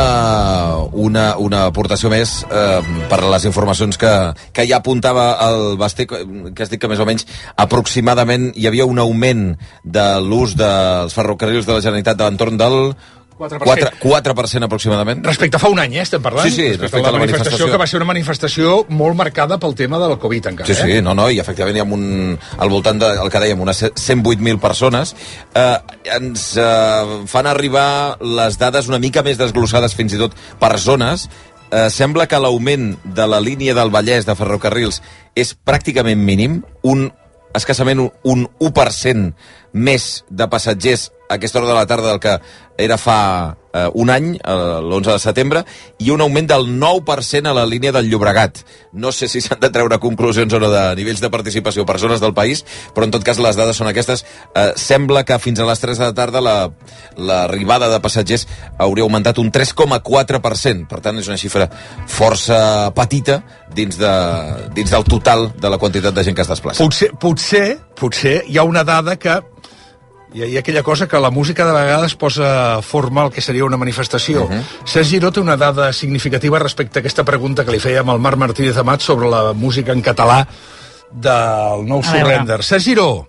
[0.94, 4.12] una, una aportació més eh, per les informacions que,
[4.54, 7.26] que ja apuntava el Basté, que has dit que més o menys
[7.58, 9.48] aproximadament hi havia un augment
[9.82, 12.78] de l'ús dels ferrocarrils de la Generalitat de l'entorn del
[13.38, 13.60] 4%.
[13.60, 15.26] 4, 4% aproximadament.
[15.26, 16.48] Respecte a fa un any, eh, estem parlant?
[16.48, 19.18] Sí, sí, respecte, respecte a la, la manifestació, manifestació, que va ser una manifestació molt
[19.20, 20.68] marcada pel tema de la Covid encara.
[20.70, 21.02] Sí, sí, eh?
[21.04, 24.62] no, no, i efectivament hi ha un, al voltant del de, que dèiem, unes 108.000
[24.64, 25.16] persones.
[25.52, 25.76] Eh,
[26.16, 27.90] ens eh, fan arribar
[28.24, 31.28] les dades una mica més desglossades fins i tot per zones.
[31.76, 35.02] Eh, sembla que l'augment de la línia del Vallès de ferrocarrils
[35.36, 37.10] és pràcticament mínim, un
[37.56, 39.32] escassament un 1%
[39.76, 42.36] més de passatgers a aquesta hora de la tarda del que
[42.78, 45.64] era fa eh, un any, eh, l'11 de setembre,
[46.00, 48.64] i un augment del 9% a la línia del Llobregat.
[48.94, 52.24] No sé si s'han de treure conclusions o no de nivells de participació per zones
[52.24, 52.64] del país,
[52.96, 54.26] però en tot cas les dades són aquestes.
[54.56, 59.04] Eh, sembla que fins a les 3 de la tarda l'arribada la, de passatgers hauria
[59.04, 60.88] augmentat un 3,4%.
[60.88, 61.70] Per tant, és una xifra
[62.08, 63.42] força petita
[63.76, 64.14] dins, de,
[64.76, 66.84] dins del total de la quantitat de gent que es desplaça.
[66.84, 69.42] Potser, potser, potser hi ha una dada que
[70.36, 73.42] hi ha, hi ha aquella cosa que la música de vegades posa forma al que
[73.42, 74.44] seria una manifestació.
[74.44, 74.64] Uh -huh.
[74.84, 78.38] Sergi Giró té una dada significativa respecte a aquesta pregunta que li fèiem al Marc
[78.38, 80.46] Martínez Amat sobre la música en català
[81.12, 82.64] del nou Surrender.
[82.64, 83.28] Sergi Giró.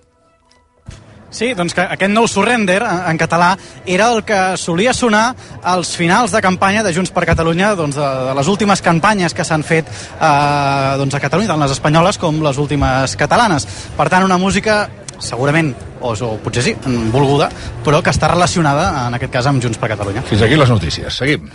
[1.31, 5.97] Sí, doncs que aquest nou surrender en, en català era el que solia sonar als
[5.97, 9.62] finals de campanya de Junts per Catalunya doncs de, de les últimes campanyes que s'han
[9.62, 13.66] fet eh, doncs a Catalunya, tant les espanyoles com les últimes catalanes.
[13.97, 14.88] Per tant, una música
[15.22, 16.76] segurament, o, o potser sí,
[17.12, 17.50] volguda,
[17.85, 20.24] però que està relacionada, en aquest cas, amb Junts per Catalunya.
[20.29, 21.22] Fins aquí les notícies.
[21.22, 21.50] Seguim.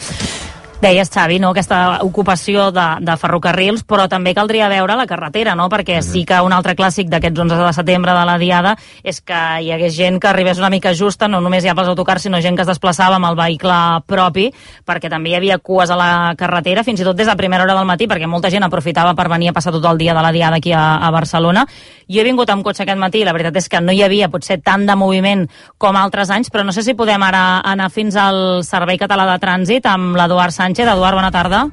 [0.81, 1.51] Deies, Xavi, no?
[1.53, 5.67] aquesta ocupació de, de ferrocarrils, però també caldria veure la carretera, no?
[5.69, 6.11] perquè mm -hmm.
[6.11, 9.71] sí que un altre clàssic d'aquests 11 de setembre de la Diada és que hi
[9.71, 12.63] hagués gent que arribés una mica justa, no només ja pels autocars, sinó gent que
[12.63, 14.51] es desplaçava amb el vehicle propi,
[14.83, 17.75] perquè també hi havia cues a la carretera, fins i tot des de primera hora
[17.75, 20.31] del matí, perquè molta gent aprofitava per venir a passar tot el dia de la
[20.31, 21.67] Diada aquí a, a Barcelona.
[22.09, 24.59] Jo he vingut amb cotxe aquest matí, la veritat és que no hi havia potser
[24.63, 28.63] tant de moviment com altres anys, però no sé si podem ara anar fins al
[28.63, 30.87] Servei Català de Trànsit amb l'Eduard Sánchez Sánchez.
[30.87, 31.67] Eduard, bona tarda.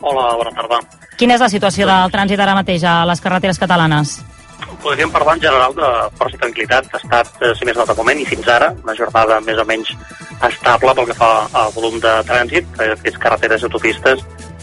[0.00, 0.80] Hola, bona tarda.
[1.16, 4.18] Quina és la situació del trànsit ara mateix a les carreteres catalanes?
[4.82, 6.90] Podríem parlar en general de força tranquil·litat.
[6.92, 9.64] Ha estat, eh, si més no de moment, i fins ara, una jornada més o
[9.64, 9.88] menys
[10.42, 14.20] estable pel que fa al volum de trànsit, que és carreteres i autopistes,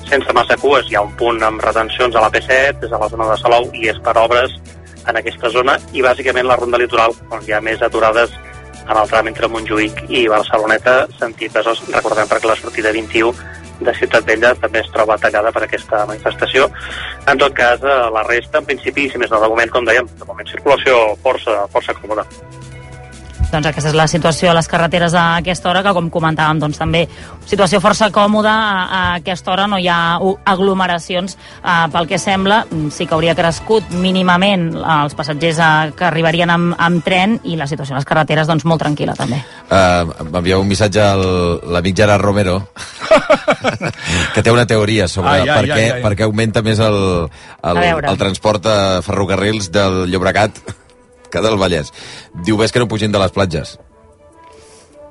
[0.08, 0.86] sense massa cues.
[0.92, 3.70] Hi ha un punt amb retencions a la P7, des de la zona de Salou,
[3.74, 4.52] i és per obres
[5.08, 8.30] en aquesta zona, i bàsicament la ronda litoral, on hi ha més aturades
[8.88, 11.82] en el tram entre Montjuïc i Barceloneta, sentit Besòs.
[11.90, 13.34] Recordem perquè la sortida 21
[13.80, 16.70] de Ciutat Vella també es troba tallada per aquesta manifestació.
[17.28, 20.10] En tot cas, eh, la resta, en principi, si més no, de moment, com dèiem,
[20.20, 22.28] de moment circulació força, força còmoda.
[23.54, 26.80] Doncs aquesta és la situació a les carreteres a aquesta hora, que com comentàvem, doncs
[26.82, 27.04] també
[27.46, 30.18] situació força còmoda a, a aquesta hora, no hi ha
[30.50, 36.08] aglomeracions eh, pel que sembla, mm, sí que hauria crescut mínimament els passatgers eh, que
[36.10, 39.40] arribarien amb, amb tren i la situació a les carreteres doncs molt tranquil·la també.
[39.70, 42.58] Uh, M'enviava un missatge al- l'amic Gerard Romero
[44.34, 46.02] que té una teoria sobre Ai, ai, per, què, ai, ai.
[46.04, 46.98] per què augmenta més el,
[47.62, 50.60] el, A el transport a ferrocarrils del Llobregat
[51.34, 51.90] que del Vallès.
[52.46, 53.76] Diu, ves que no pugin de les platges.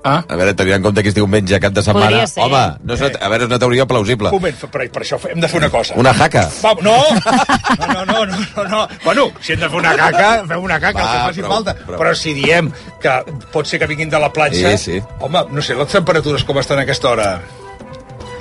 [0.03, 0.25] Ah?
[0.27, 2.09] A veure, tenint en compte que és diumenge, cap de setmana...
[2.09, 2.43] Podria ser.
[2.43, 4.33] Home, no és una, a veure, és una teoria plausible.
[4.35, 5.95] Un moment, per, per això hem de fer una cosa.
[6.03, 6.43] Una jaca.
[6.59, 6.97] Va, no!
[7.79, 8.81] No, no, no, no, no, no.
[9.05, 11.55] Bueno, si hem de fer una caca, fem una caca, Va, el que faci prou,
[11.55, 11.77] falta.
[11.87, 12.01] prou.
[12.03, 12.73] Però si diem
[13.05, 13.15] que
[13.55, 14.75] pot ser que vinguin de la platja...
[14.75, 15.03] Sí, sí.
[15.23, 17.29] Home, no sé, les temperatures com estan a aquesta hora?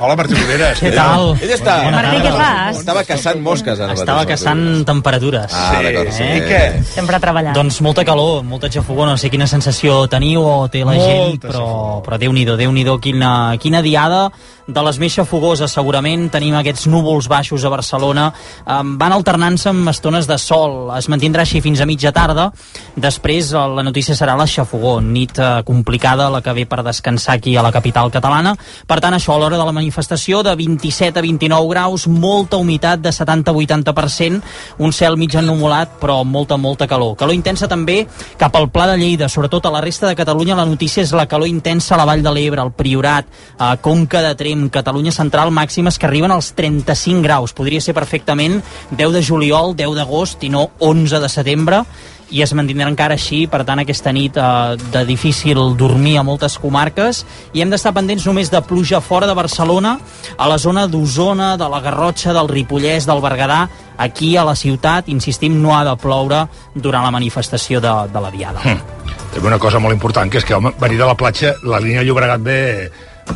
[0.02, 0.80] Hola, Martí Oliveres.
[0.82, 1.36] Què tal?
[1.46, 1.76] Ell està...
[1.86, 2.80] Bona Martí, què fas?
[2.80, 3.82] Estava caçant mosques.
[3.86, 5.54] Ara Estava caçant temperatures.
[5.54, 6.26] Ah, d'acord, sí.
[6.26, 6.62] I què?
[6.90, 7.54] Sempre treballant.
[7.54, 11.52] Doncs molta calor, molta xafogó, no sé quina sensació teniu o té la gent, Molta
[11.52, 11.68] però,
[12.08, 14.32] però Déu-n'hi-do, déu nhi déu quina, quina diada
[14.72, 16.28] de les més xafogoses, segurament.
[16.34, 18.30] Tenim aquests núvols baixos a Barcelona.
[18.66, 20.92] Um, van alternant-se amb estones de sol.
[20.98, 22.50] Es mantindrà així fins a mitja tarda.
[22.96, 24.98] Després eh, la notícia serà la xafogó.
[25.04, 28.56] Nit eh, complicada, la que ve per descansar aquí a la capital catalana.
[28.88, 33.00] Per tant, això a l'hora de la manifestació, de 27 a 29 graus, molta humitat
[33.00, 34.42] de 70-80%,
[34.80, 37.16] un cel mig ennuvolat, però molta, molta calor.
[37.18, 40.66] Calor intensa també cap al Pla de Lleida, sobretot a la resta de Catalunya la
[40.66, 43.28] notícia és la calor intensa a la Vall de l'Ebre, al Priorat,
[43.58, 47.54] a Conca de Trem, Catalunya Central, màximes que arriben als 35 graus.
[47.54, 51.86] Podria ser perfectament 10 de juliol, 10 d'agost i no 11 de setembre
[52.32, 56.58] i es mantindrà encara així, per tant aquesta nit eh, de difícil dormir a moltes
[56.62, 59.98] comarques i hem d'estar pendents només de pluja fora de Barcelona,
[60.38, 63.66] a la zona d'Osona, de la Garrotxa, del Ripollès, del Berguedà,
[64.02, 68.32] aquí a la ciutat, insistim, no ha de ploure durant la manifestació de, de la
[68.34, 68.64] Diada.
[68.64, 69.00] Hm.
[69.32, 72.04] També una cosa molt important, que és que, home, venir de la platja, la línia
[72.04, 72.60] Llobregat ve,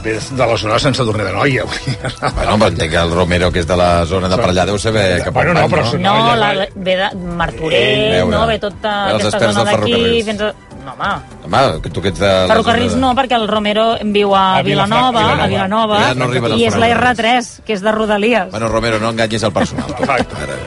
[0.03, 1.63] ve de la zona de Sant Sadurní de Noia.
[1.65, 4.77] Bueno, però entenc que el Romero, que és de la zona de per allà, deu
[4.81, 5.99] saber cap Bueno, on no, però no?
[5.99, 8.31] No, No, la, ve de Martorell, Veure.
[8.37, 8.45] no?
[8.47, 10.53] Ve tota Ve aquesta zona d'aquí fins a...
[10.85, 11.13] No, home,
[11.47, 12.29] Home, que tu que ets de...
[12.47, 15.43] ferrocarrils de- no, perquè el Romero viu a, A Vilanova, Vilanova.
[15.43, 16.27] a Vilanova, Ja no
[16.59, 17.55] i és la ferrocarrils.
[17.57, 18.51] R3, que és de Rodalies.
[18.51, 19.89] Bueno, Romero, no enganyis el personal.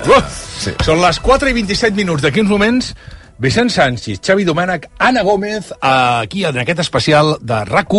[0.08, 0.18] Uh!
[0.58, 0.72] Sí.
[0.82, 2.24] Són les 4 i 27 minuts.
[2.26, 2.90] D'aquí uns moments,
[3.38, 7.94] Vicent Sánchez, Xavi Domènech, Anna Gómez, aquí en aquest especial de rac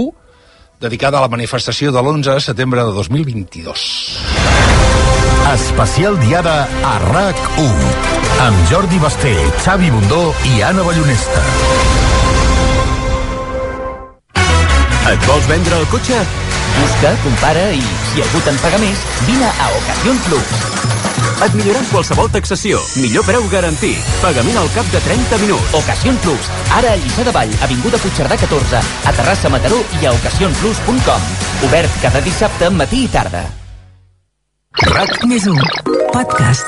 [0.80, 3.84] dedicada a la manifestació de l'11 de setembre de 2022.
[5.54, 7.90] Especial diada a RAC1
[8.46, 9.34] amb Jordi Basté,
[9.66, 10.22] Xavi Bundó
[10.54, 11.44] i Anna Ballonesta.
[15.10, 16.22] Et vols vendre el cotxe?
[16.80, 20.80] Busca, compara i, si algú te'n paga més, vine a Ocasión Plus.
[21.40, 22.80] Et millorem qualsevol taxació.
[23.00, 24.00] Millor preu garantit.
[24.24, 25.76] Pagament al cap de 30 minuts.
[25.80, 26.50] Ocasión Plus.
[26.76, 31.30] Ara a Lliçà de Vall, Avinguda Puigcerdà 14, a Terrassa Mataró i a ocasionplus.com.
[31.70, 33.46] Obert cada dissabte, matí i tarda.
[34.84, 35.60] RAC Més un
[36.14, 36.68] podcast.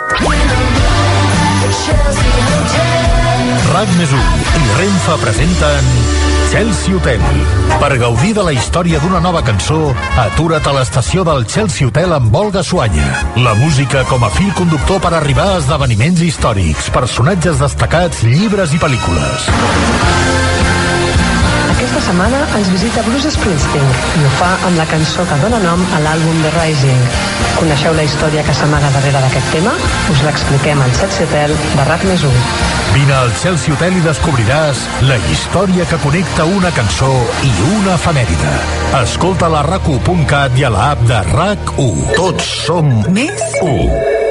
[3.72, 4.20] RAC més 1
[4.60, 5.86] i Renfe presenten
[6.52, 7.22] Chelsea Hotel.
[7.80, 12.36] Per gaudir de la història d'una nova cançó, atura't a l'estació del Chelsea Hotel amb
[12.36, 13.08] Olga Suanya.
[13.40, 18.82] La música com a fil conductor per arribar a esdeveniments històrics, personatges destacats, llibres i
[18.84, 19.48] pel·lícules.
[21.82, 23.88] Aquesta setmana ens visita Bruce Springsteen
[24.20, 27.00] i ho fa amb la cançó que dona nom a l'àlbum The Rising.
[27.58, 29.74] Coneixeu la història que s'amaga darrere d'aquest tema?
[30.14, 32.46] Us l'expliquem al Chelsea Hotel de RAC més 1.
[32.94, 37.10] Vine al Chelsea Hotel i descobriràs la història que connecta una cançó
[37.50, 38.54] i una efemèride.
[39.02, 42.08] Escolta-la a rac1.cat i a l'app de RAC1.
[42.14, 44.22] Tots som Més 1.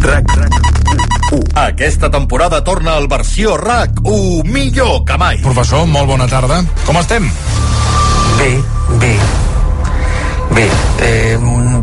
[0.00, 0.53] RAC, RAC,
[1.64, 5.38] Aquesta temporada torna al versió RAC 1 millor que mai.
[5.40, 6.58] Professor, molt bona tarda.
[6.84, 7.24] Com estem?
[8.36, 8.50] Bé,
[9.00, 9.14] bé.
[10.54, 10.68] Bé,
[11.00, 11.38] eh,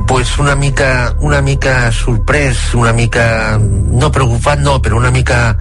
[0.07, 5.57] pues una mica, una mica sorprès, una mica, no preocupat no, però una mica,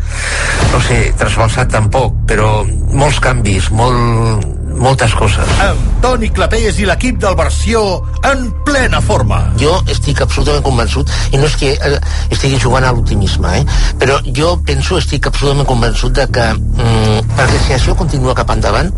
[0.71, 2.61] no sé, trasbalsat tampoc, però
[2.93, 4.45] molts canvis, molt,
[4.77, 5.53] moltes coses.
[5.65, 7.83] Amb Toni Clapés i l'equip del versió
[8.31, 9.43] en plena forma.
[9.61, 13.65] Jo estic absolutament convençut, i no és que eh, estigui jugant a l'optimisme, eh?
[14.01, 18.93] però jo penso, estic absolutament convençut de que mm, perquè si això continua cap endavant,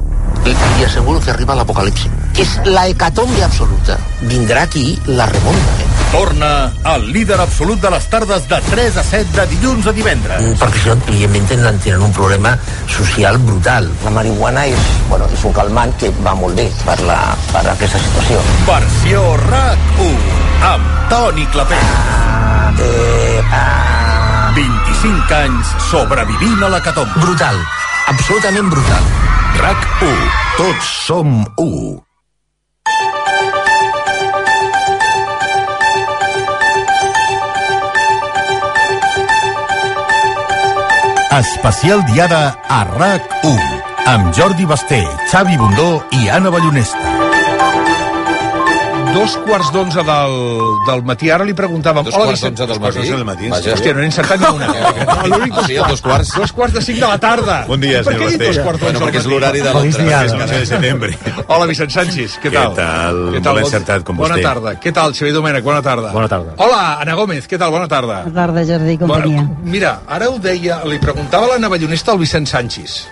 [0.45, 2.11] li, li asseguro que arriba l'apocalipsi.
[2.41, 3.99] És la hecatombe absoluta.
[4.29, 5.89] Vindrà aquí la remonta, eh?
[6.13, 6.49] Torna
[6.95, 10.43] el líder absolut de les tardes de 3 a 7 de dilluns a divendres.
[10.43, 12.53] Mm, Perquè això, evidentment, tenen, tenen un problema
[12.87, 13.89] social brutal.
[14.05, 17.19] La marihuana és, bueno, és un calmant que va molt bé per, la,
[17.53, 18.43] per aquesta situació.
[18.69, 21.97] Versió RAC1 amb Toni Clapés.
[22.83, 23.93] Eh, ah.
[24.55, 27.25] 25 anys sobrevivint a la catomba.
[27.25, 27.57] Brutal,
[28.13, 29.42] absolutament brutal.
[29.61, 30.19] RAC1.
[30.57, 32.01] Tots som u.
[41.33, 47.12] Especial diada a RAC1 amb Jordi Basté, Xavi Bundó i Anna Ballonesta.
[49.13, 50.35] Dos quarts d'onze del,
[50.87, 51.29] del matí.
[51.31, 52.05] Ara li preguntàvem...
[52.07, 52.57] Dos Hola, quarts Vicent.
[52.57, 52.99] d'onze del matí?
[53.03, 53.49] Dos del matí.
[53.53, 53.75] Vaja.
[53.75, 54.69] Hòstia, no n'he encertat ni una.
[55.33, 56.33] No, a dos quarts?
[56.35, 57.59] Dos quarts de cinc de la tarda.
[57.69, 58.65] Bon dia, Per què senyor he dit dos Basté.
[58.65, 60.25] quarts d'onze Bueno, perquè és l'horari de diada.
[60.33, 61.13] És 15 de setembre.
[61.53, 62.75] Hola, Vicent Sánchez, què Què tal?
[62.81, 63.21] tal?
[63.37, 64.47] Què Molt Bon- encertat, com Bona vostè.
[64.49, 64.75] tarda.
[64.83, 65.65] Què tal, Xavier Domènech?
[65.69, 66.13] Bona tarda.
[66.17, 66.57] Bona tarda.
[66.57, 67.71] Hola, Ana Gómez, què tal?
[67.77, 68.23] Bona tarda.
[68.27, 69.43] Bona tarda, Jordi companyia.
[69.45, 73.03] Bueno, mira, ara ho deia, li preguntava a l'Anna Ballonesta al Vicent Sánchez.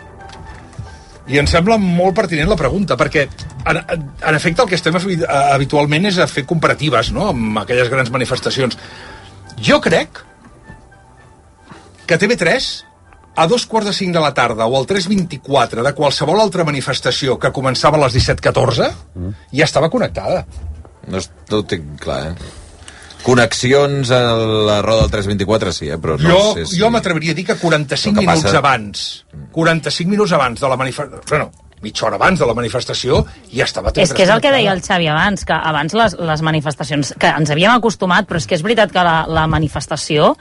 [1.30, 3.26] I em sembla molt pertinent la pregunta, perquè
[3.70, 7.28] en, en efecte el que estem habi- habitualment és a fer comparatives no?
[7.30, 8.76] amb aquelles grans manifestacions.
[9.62, 10.22] Jo crec
[12.06, 12.70] que TV3
[13.36, 17.38] a dos quarts de cinc de la tarda o al 3.24 de qualsevol altra manifestació
[17.38, 18.90] que començava a les 17.14
[19.54, 20.44] ja estava connectada.
[21.06, 22.34] No, és- no ho tinc clar, eh?
[23.22, 24.20] Connexions a
[24.70, 25.98] la roda del 324, sí, eh?
[25.98, 26.78] però no jo sé si...
[26.80, 29.08] jo m'atreviria a dir que 45 El que minuts passa- abans
[29.52, 33.92] 45 minuts abans de la manifestació bueno, mitja hora abans de la manifestació ja estava
[33.96, 37.30] És que és el que deia el Xavi abans, que abans les, les manifestacions, que
[37.32, 40.34] ens havíem acostumat, però és que és veritat que la, la manifestació,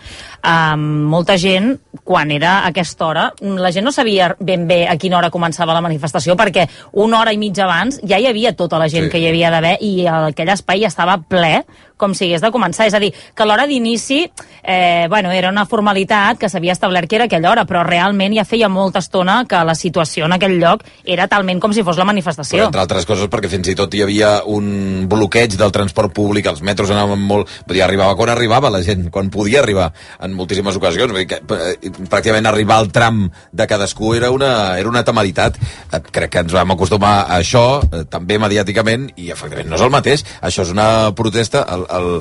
[0.44, 4.98] eh, molta gent, quan era a aquesta hora, la gent no sabia ben bé a
[5.00, 6.68] quina hora començava la manifestació, perquè
[7.00, 9.12] una hora i mitja abans ja hi havia tota la gent Sí.
[9.15, 11.62] que hi havia d'haver i aquell espai estava ple
[11.99, 12.88] com si hagués de començar.
[12.88, 14.23] És a dir, que l'hora d'inici,
[14.63, 18.45] eh, bueno, era una formalitat que s'havia establert que era aquella hora, però realment ja
[18.47, 22.03] feia molta estona que la situació en aquell lloc era talment com si fos la
[22.03, 22.65] Però, manifestació.
[22.65, 26.62] entre altres coses, perquè fins i tot hi havia un bloqueig del transport públic, els
[26.63, 27.49] metros anaven molt...
[27.67, 31.12] Vull dir, arribava quan arribava la gent, quan podia arribar, en moltíssimes ocasions.
[31.12, 35.57] Vull dir que, eh, pràcticament arribar al tram de cadascú era una, era una temeritat.
[35.91, 39.81] Eh, Crec que ens vam acostumar a això, eh, també mediàticament, i efectivament no és
[39.85, 40.23] el mateix.
[40.41, 41.65] Això és una protesta.
[41.69, 42.12] El, el,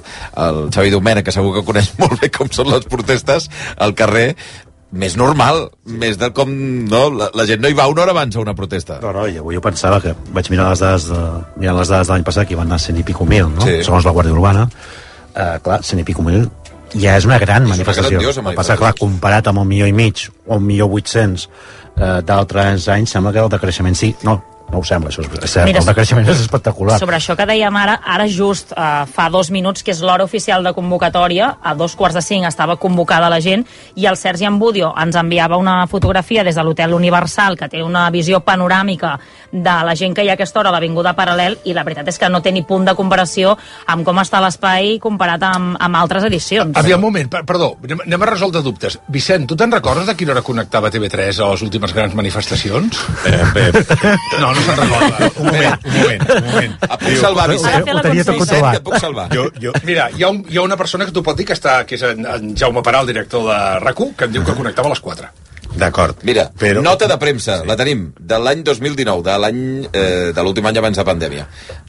[0.47, 4.33] el Xavi Domènech, que segur que coneix molt bé com són les protestes al carrer,
[4.91, 6.53] més normal, més de com...
[6.89, 7.03] No?
[7.13, 8.99] La, la gent no hi va una hora abans a una protesta.
[9.03, 11.25] No, no, i avui jo pensava que vaig mirar les dades de,
[11.61, 13.67] mirant les dades de l'any passat que hi van anar cent i pico mil, no?
[13.67, 13.83] Sí.
[13.85, 16.49] segons la Guàrdia Urbana eh, clar, cent i pico mil
[16.97, 19.89] ja és una gran És una manifestació el que passa, clar, comparat amb un milió
[19.89, 24.39] i mig o un milió vuit-cents eh, d'altres anys sembla que el decreixement sí, no,
[24.71, 27.77] no ho sembla, això és, cert, Mira, el decreixement és espectacular Sobre això que dèiem
[27.81, 31.95] ara, ara just eh, fa dos minuts, que és l'hora oficial de convocatòria, a dos
[31.97, 33.65] quarts de cinc estava convocada la gent,
[33.97, 38.09] i el Sergi Ambudio ens enviava una fotografia des de l'Hotel Universal, que té una
[38.11, 39.19] visió panoràmica
[39.53, 42.09] de la gent que hi ha a aquesta hora a l'Avinguda Paral·lel, i la veritat
[42.13, 45.97] és que no té ni punt de comparació amb com està l'espai comparat amb, amb
[45.97, 46.77] altres edicions.
[46.77, 48.99] Aviam, un moment, per- perdó, anem, anem a resoldre dubtes.
[49.09, 52.99] Vicent, tu te'n recordes de quina hora connectava TV3 a les últimes grans manifestacions?
[53.25, 53.67] eh, bé,
[54.39, 55.31] No, no se'n recorda.
[55.31, 56.79] un moment, un moment, un moment.
[56.89, 57.91] Et puc salvar, Vicent?
[57.95, 58.79] Ho tenia tot controlat.
[58.81, 59.29] et puc salvar.
[59.35, 61.57] jo, jo, Mira, hi ha, un, hi ha una persona que t'ho pot dir que,
[61.59, 64.55] està, que és en, en Jaume Parà, el director de rac que em diu que
[64.55, 65.31] connectava a les 4.
[65.79, 69.61] D'acord Mira, però, nota de premsa, la tenim, de l'any 2019, de l'any
[69.93, 71.47] eh, de l'últim any abans de pandèmia.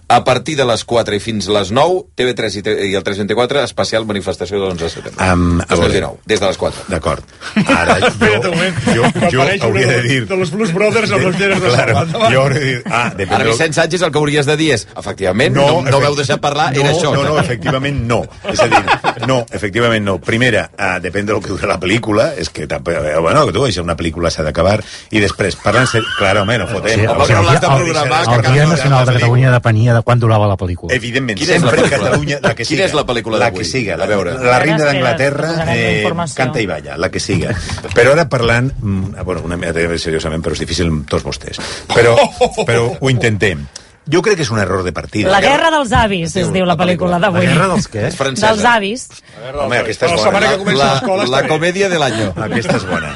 [0.09, 4.07] A partir de les 4 i fins les 9, TV3 i, i el 324, especial
[4.09, 5.27] manifestació de l'11 de setembre.
[5.29, 5.67] Veure.
[5.69, 6.85] 2019, des de les 4.
[6.89, 7.35] D'acord.
[7.75, 10.23] Ara, jo, jo, jo hauria de dir...
[10.29, 12.79] De los Blues Brothers amb les lleres de Claro, jo hauria de dir...
[12.89, 16.01] Ah, depèn Ara, Vicent Sánchez, el que hauries de dir és, efectivament, no, no, no
[16.01, 17.13] veu deixar parlar, no, era això.
[17.13, 18.23] No, no, efectivament no.
[18.49, 18.81] És a dir,
[19.29, 20.17] no, efectivament no.
[20.25, 23.78] Primera, uh, depèn del que dura la pel·lícula, és que, eh, bueno, que tu, això,
[23.81, 25.87] una pel·lícula s'ha d'acabar, i després, parlant...
[25.87, 26.99] ser- Clar, home, no fotem.
[26.99, 30.01] Sí, Home, l'has de el- programar, el- el cal- Dia Nacional de Catalunya depenia de
[30.01, 30.93] quan durava la pel·lícula.
[30.95, 32.09] Evidentment, Quina és la sempre pel·lícula?
[32.09, 32.85] Catalunya, la que Quina siga.
[32.85, 33.59] és la pel·lícula La d'avui?
[33.59, 34.33] que siga, A la, veure.
[34.39, 36.03] la reina d'Anglaterra la eh,
[36.35, 37.55] canta i balla, la que siga.
[37.95, 41.59] Però ara parlant, mm, bueno, una mica de- seriosament, però és difícil amb tots vostès.
[41.93, 42.15] Però,
[42.65, 43.65] però ho intentem.
[44.11, 45.29] Jo crec que és un error de partida.
[45.29, 47.43] La guerra dels avis, es diu la pel·lícula d'avui.
[47.45, 48.07] La guerra dels què?
[48.09, 48.53] És francesa.
[48.55, 49.07] Dels avis.
[49.53, 50.23] Home, aquesta és La bona.
[50.25, 51.49] setmana que comença La, l'escola la està bé.
[51.53, 52.23] comèdia de l'any.
[52.47, 53.11] Aquesta és bona.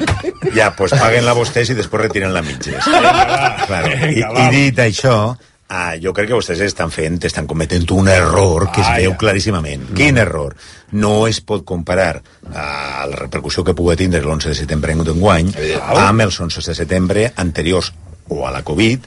[0.54, 2.84] Ja, doncs pues paguen-la vostès i després retiren-la a mitges.
[3.66, 3.90] Claro.
[4.06, 4.22] I.
[4.22, 5.16] I dit això,
[5.68, 9.12] ah, jo crec que vostès estan fent, estan cometent un error que es Ah, veu
[9.12, 9.18] ja.
[9.18, 9.88] claríssimament.
[9.96, 10.54] Quin error?
[10.92, 12.20] No es pot comparar
[12.54, 15.50] a la repercussió que pugui tindre l'11 de setembre en d'enguany
[15.90, 17.90] amb els 11 de setembre anteriors
[18.28, 19.02] o a la Covid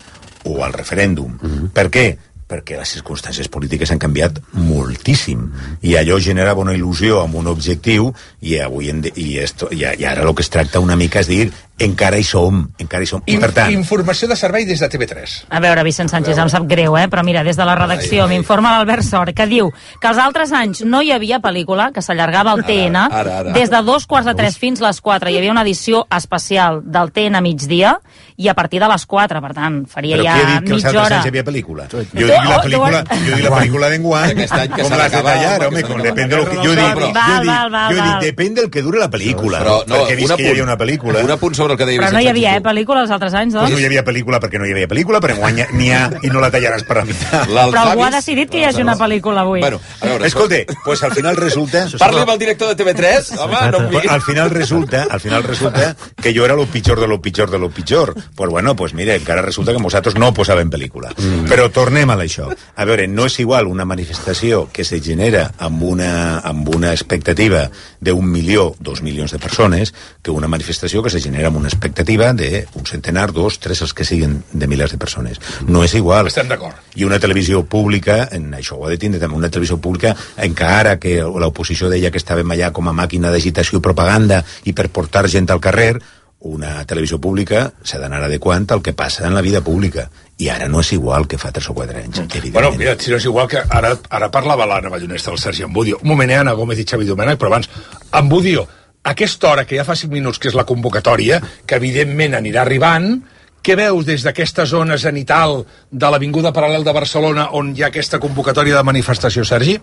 [0.48, 1.38] o al referèndum.
[1.74, 2.08] Per què?
[2.48, 5.41] perquè les circumstàncies polítiques han canviat moltíssim
[5.84, 9.84] i allò generava una il·lusió amb un objectiu i avui en de, i, esto, i,
[9.84, 13.09] i ara el que es tracta una mica és dir encara hi som, encara hi
[13.09, 13.21] som.
[13.30, 15.34] I per tant, Informació de servei des de TV3.
[15.53, 17.05] A veure, Vicent Sánchez, em sap greu, eh?
[17.11, 19.69] però mira, des de la redacció m'informa l'Albert Sort, que diu
[20.01, 23.53] que els altres anys no hi havia pel·lícula, que s'allargava al TN, ara, ara.
[23.53, 25.32] des de dos quarts de tres fins les quatre.
[25.32, 27.97] Hi havia una edició especial del TN a migdia
[28.38, 30.73] i a partir de les quatre, per tant, faria però ja qui ha dit que
[30.73, 31.15] els mitja altres hora.
[31.17, 31.88] anys hi havia pel·lícula?
[31.93, 35.86] Jo dic la oh, pel·lícula, jo dic la pel·lícula d'enguany, com l'has de tallar, home,
[35.88, 36.59] com depèn del que...
[36.65, 39.61] Jo dic, jo dic, depèn del que dure la pel·lícula.
[39.63, 41.23] Però, no, perquè he vist que hi havia una pel·lícula.
[41.25, 43.53] Un apunt sobre el que deia Però no hi havia, eh, pel·lícula els altres anys,
[43.53, 43.76] Pues doncs?
[43.76, 46.41] no hi havia pel·lícula perquè no hi havia pel·lícula, però enguany n'hi ha i no
[46.43, 47.47] la tallaràs per la meitat.
[47.49, 49.59] Però algú ha decidit que hi hagi una pel·lícula avui.
[49.59, 51.88] Bueno, a veure, Escolta, pues al final resulta...
[51.99, 55.43] Parli amb el director de TV3, home, no em Pues al final resulta, al final
[55.43, 58.13] resulta que jo era lo pitjor de lo pitjor de lo pitjor.
[58.36, 61.13] Pues bueno, pues mire, encara resulta que vosaltres no posàvem pel·lícula.
[61.18, 61.47] Mm.
[61.49, 62.49] Però tornem a això.
[62.76, 67.68] A veure, no és igual una manifestació que se genera amb una, amb una expectativa
[67.99, 72.32] d'un milió, dos milions de persones, que una manifestació que se genera amb una expectativa
[72.34, 75.41] d'un centenar, dos, tres, els que siguin de milers de persones.
[75.68, 76.30] No és igual.
[76.32, 76.78] Estem d'acord.
[76.95, 80.97] I una televisió pública, en això ho ha de tindre també, una televisió pública encara
[81.01, 85.28] que l'oposició deia que estàvem allà com a màquina d'agitació i propaganda i per portar
[85.28, 85.97] gent al carrer,
[86.39, 90.08] una televisió pública s'ha d'anar adequant al que passa en la vida pública.
[90.38, 92.53] I ara no és igual que fa 3 o 4 anys, evidentment.
[92.53, 95.97] Bueno, mira, si no és igual que ara, ara parlava l'Anna Ballonesta del Sergi Ambudio.
[96.03, 97.70] Un moment, eh, Anna Gómez i Xavi Domènech, però abans,
[98.12, 98.68] Ambudio,
[99.08, 103.22] aquesta hora, que ja fa 5 minuts que és la convocatòria, que evidentment anirà arribant,
[103.64, 108.20] què veus des d'aquesta zona zenital de l'Avinguda Paral·lel de Barcelona on hi ha aquesta
[108.24, 109.80] convocatòria de manifestació, Sergi?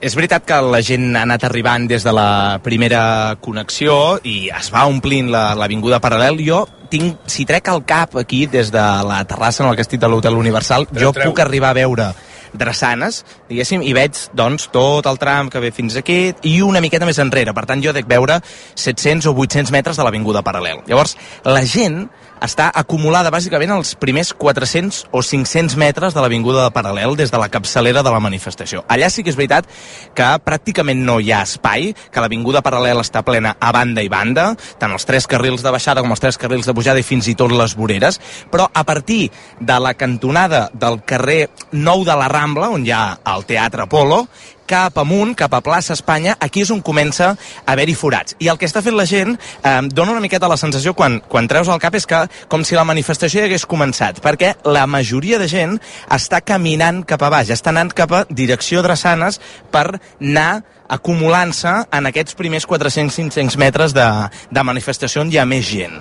[0.00, 4.70] És veritat que la gent ha anat arribant des de la primera connexió i es
[4.72, 6.40] va omplint la- l'avinguda paral·lel.
[6.46, 10.00] Jo tinc, si trec el cap aquí des de la terrassa en la que estic
[10.00, 11.28] de l'Hotel Universal, jo treu.
[11.28, 12.06] puc arribar a veure
[12.52, 17.08] drassanes, diguéssim, i veig doncs, tot el tram que ve fins aquí i una miqueta
[17.08, 17.54] més enrere.
[17.56, 18.40] Per tant, jo dec veure
[18.74, 20.84] 700 o 800 metres de l'avinguda paral·lel.
[20.88, 22.04] Llavors, la gent
[22.40, 27.40] està acumulada bàsicament als primers 400 o 500 metres de l'avinguda de Paral·lel des de
[27.40, 28.84] la capçalera de la manifestació.
[28.88, 29.68] Allà sí que és veritat
[30.16, 34.50] que pràcticament no hi ha espai, que l'avinguda Paral·lel està plena a banda i banda,
[34.80, 37.36] tant els tres carrils de baixada com els tres carrils de pujada i fins i
[37.38, 38.20] tot les voreres,
[38.50, 39.30] però a partir
[39.60, 44.24] de la cantonada del carrer Nou de la Rambla, on hi ha el Teatre Polo,
[44.70, 48.36] cap amunt, cap a plaça Espanya, aquí és on comença a haver-hi forats.
[48.38, 51.50] I el que està fent la gent eh, dona una miqueta la sensació, quan, quan
[51.50, 55.40] treus el cap, és que com si la manifestació ja hagués començat, perquè la majoria
[55.42, 55.78] de gent
[56.10, 59.40] està caminant cap a baix, està anant cap a direcció Drassanes
[59.72, 64.08] per anar acumulant-se en aquests primers 400-500 metres de,
[64.50, 66.00] de manifestació on hi ha més gent.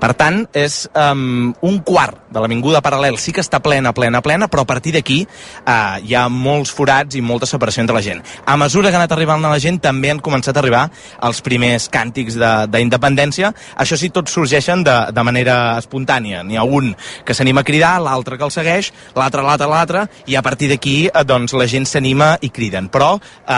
[0.00, 3.18] Per tant, és um, un quart de l'Avinguda Paral·lel.
[3.20, 7.18] Sí que està plena, plena, plena, però a partir d'aquí uh, hi ha molts forats
[7.18, 8.22] i molta separació entre la gent.
[8.48, 10.86] A mesura que ha anat arribant la gent, també han començat a arribar
[11.28, 13.52] els primers càntics de- d'independència.
[13.76, 16.40] Això sí, tots sorgeixen de, de manera espontània.
[16.48, 16.94] N'hi ha un
[17.26, 20.96] que s'anima a cridar, l'altre que el segueix, l'altre, l'altre, l'altre, i a partir d'aquí
[21.10, 22.88] eh, doncs, la gent s'anima i criden.
[22.88, 23.52] Però eh,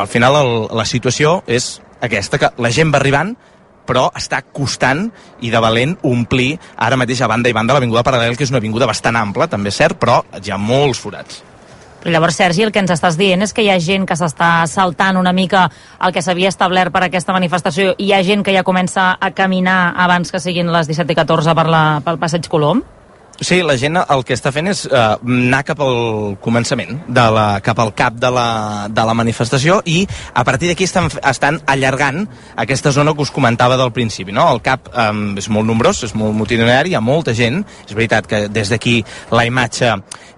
[0.00, 3.36] al final el, la situació és aquesta, que la gent va arribant,
[3.86, 5.06] però està costant
[5.40, 8.62] i de valent omplir ara mateix a banda i banda l'avinguda Paral·lel, que és una
[8.62, 11.44] avinguda bastant ampla, també és cert, però hi ha molts forats.
[12.06, 14.50] Però llavors, Sergi, el que ens estàs dient és que hi ha gent que s'està
[14.70, 15.64] saltant una mica
[16.06, 19.32] el que s'havia establert per aquesta manifestació i hi ha gent que ja comença a
[19.34, 22.84] caminar abans que siguin les 17 i 14 per la, pel Passeig Colom?
[23.40, 27.44] Sí, la gent el que està fent és eh, anar cap al començament, de la,
[27.64, 28.48] cap al cap de la,
[28.88, 29.98] de la manifestació i
[30.32, 32.22] a partir d'aquí estan, estan allargant
[32.56, 34.32] aquesta zona que us comentava del principi.
[34.32, 34.46] No?
[34.54, 38.30] El cap eh, és molt nombrós, és molt multitudinari, hi ha molta gent, és veritat
[38.30, 39.02] que des d'aquí
[39.36, 39.92] la imatge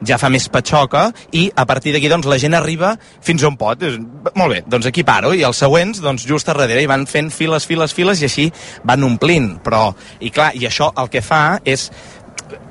[0.07, 3.83] ja fa més patxoca i a partir d'aquí doncs, la gent arriba fins on pot.
[3.87, 3.99] És,
[4.35, 7.31] molt bé, doncs aquí paro i els següents doncs, just a darrere i van fent
[7.35, 8.51] files, files, files i així
[8.83, 9.55] van omplint.
[9.63, 11.89] Però, i clar, i això el que fa és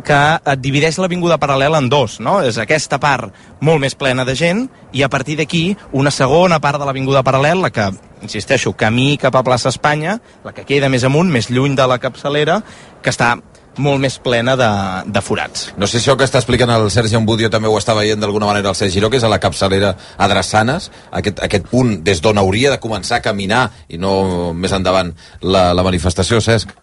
[0.05, 2.39] que et divideix l'avinguda paral·lela en dos, no?
[2.45, 6.79] És aquesta part molt més plena de gent i a partir d'aquí una segona part
[6.79, 7.89] de l'avinguda paral·lel, la que,
[8.25, 11.99] insisteixo, camí cap a plaça Espanya, la que queda més amunt, més lluny de la
[12.01, 12.61] capçalera,
[13.01, 13.35] que està
[13.77, 14.69] molt més plena de,
[15.05, 15.67] de forats.
[15.77, 18.49] No sé si el que està explicant el Sergi Ambudio també ho està veient d'alguna
[18.49, 20.89] manera el Sergi Giró, que és a la capçalera a Drassanes,
[21.21, 25.69] aquest, aquest punt des d'on hauria de començar a caminar i no més endavant la,
[25.77, 26.73] la manifestació, Cesc.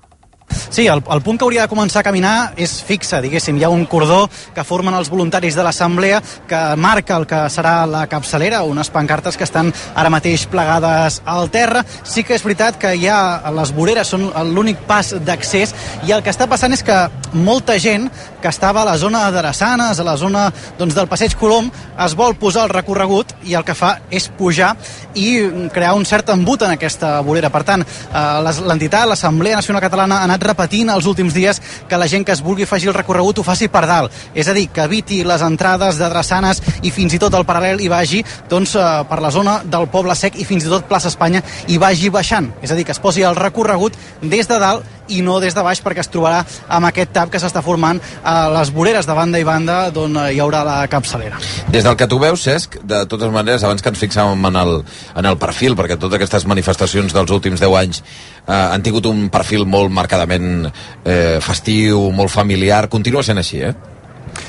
[0.75, 3.61] Sí, el, el punt que hauria de començar a caminar és fixe, diguéssim.
[3.61, 4.25] Hi ha un cordó
[4.55, 6.21] que formen els voluntaris de l'Assemblea
[6.51, 11.51] que marca el que serà la capçalera, unes pancartes que estan ara mateix plegades al
[11.55, 11.85] terra.
[12.03, 15.75] Sí que és veritat que hi ha les voreres, són l'únic pas d'accés,
[16.09, 16.99] i el que està passant és que
[17.35, 18.11] molta gent
[18.43, 21.71] que estava a la zona d'Arassanes, a la zona doncs, del Passeig Colom,
[22.05, 24.75] es vol posar el recorregut i el que fa és pujar
[25.15, 25.39] i
[25.73, 27.49] crear un cert embut en aquesta vorera.
[27.55, 32.09] Per tant, eh, l'entitat, l'Assemblea Nacional Catalana, ha anat repetint els últims dies que la
[32.11, 34.13] gent que es vulgui afegir el recorregut ho faci per dalt.
[34.35, 37.83] És a dir, que eviti les entrades de Drassanes i fins i tot el paral·lel
[37.85, 41.13] i vagi doncs, eh, per la zona del Poble Sec i fins i tot plaça
[41.13, 42.51] Espanya i vagi baixant.
[42.63, 45.63] És a dir, que es posi el recorregut des de dalt i no des de
[45.65, 49.41] baix perquè es trobarà amb aquest tap que s'està formant a les voreres de banda
[49.41, 51.41] i banda d'on hi haurà la capçalera.
[51.69, 54.77] Des del que tu veus, Cesc, de totes maneres, abans que ens fixàvem en el,
[55.17, 59.29] en el perfil, perquè totes aquestes manifestacions dels últims 10 anys eh, han tingut un
[59.33, 63.75] perfil molt marcadament eh, festiu, molt familiar, continua sent així, eh?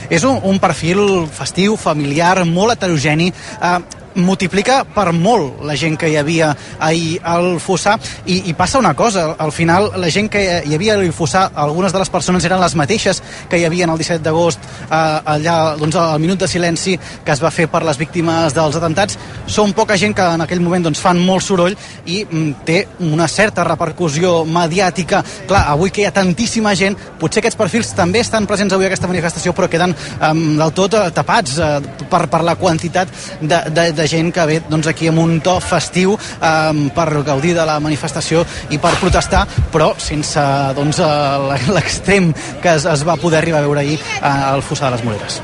[0.10, 3.32] És un, un perfil festiu, familiar, molt heterogeni.
[3.32, 3.78] Eh,
[4.16, 7.96] multiplica per molt la gent que hi havia ahir al Fossà
[8.26, 11.94] i, i passa una cosa, al final la gent que hi havia al Fossà, algunes
[11.94, 14.60] de les persones eren les mateixes que hi havia el 17 d'agost
[14.90, 14.96] eh,
[15.36, 19.20] allà doncs, al minut de silenci que es va fer per les víctimes dels atentats
[19.48, 23.28] són poca gent que en aquell moment doncs, fan molt soroll i mm, té una
[23.28, 25.22] certa repercussió mediàtica.
[25.50, 28.92] Clar, avui que hi ha tantíssima gent potser aquests perfils també estan presents avui a
[28.92, 31.72] aquesta manifestació però queden eh, del tot eh, tapats eh,
[32.12, 33.12] per, per la quantitat
[33.42, 37.56] de, de, de gent que ve doncs, aquí amb un to festiu eh, per gaudir
[37.58, 40.46] de la manifestació i per protestar, però sense
[40.78, 41.02] doncs,
[41.76, 42.32] l'extrem
[42.62, 45.42] que es, es va poder arribar a veure ahir eh, al Fossar de les Moreres.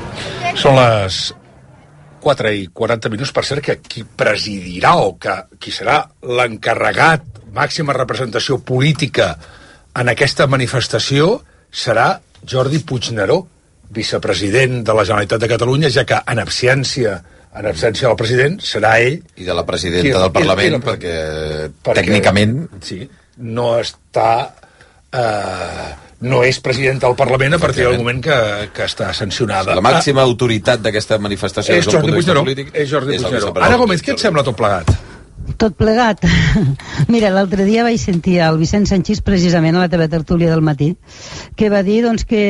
[0.60, 1.22] Són les
[2.22, 7.96] 4 i 40 minuts, per cert, que qui presidirà o que qui serà l'encarregat, màxima
[7.96, 9.34] representació política
[9.98, 11.34] en aquesta manifestació
[11.68, 12.14] serà
[12.48, 13.42] Jordi Puigneró,
[13.92, 17.18] vicepresident de la Generalitat de Catalunya, ja que en absència
[17.52, 19.18] en absència del president, serà ell...
[19.36, 21.16] I de la presidenta qui, del Parlament, qui, perquè,
[21.84, 22.56] perquè tècnicament...
[22.84, 23.02] Sí,
[23.52, 24.30] no està...
[25.12, 25.90] Eh,
[26.22, 28.36] no és president del Parlament a partir del moment que,
[28.72, 29.74] que està sancionada.
[29.74, 32.44] La màxima autoritat d'aquesta manifestació és Jordi Puigneró.
[32.46, 33.50] És Jordi Puigneró.
[33.58, 34.94] Ara, Gómez, què et sembla tot plegat?
[35.58, 36.22] Tot plegat.
[37.12, 40.92] Mira, l'altre dia vaig sentir el Vicent Sanchís precisament a la teva tertúlia del matí,
[41.58, 42.42] que va dir doncs, que,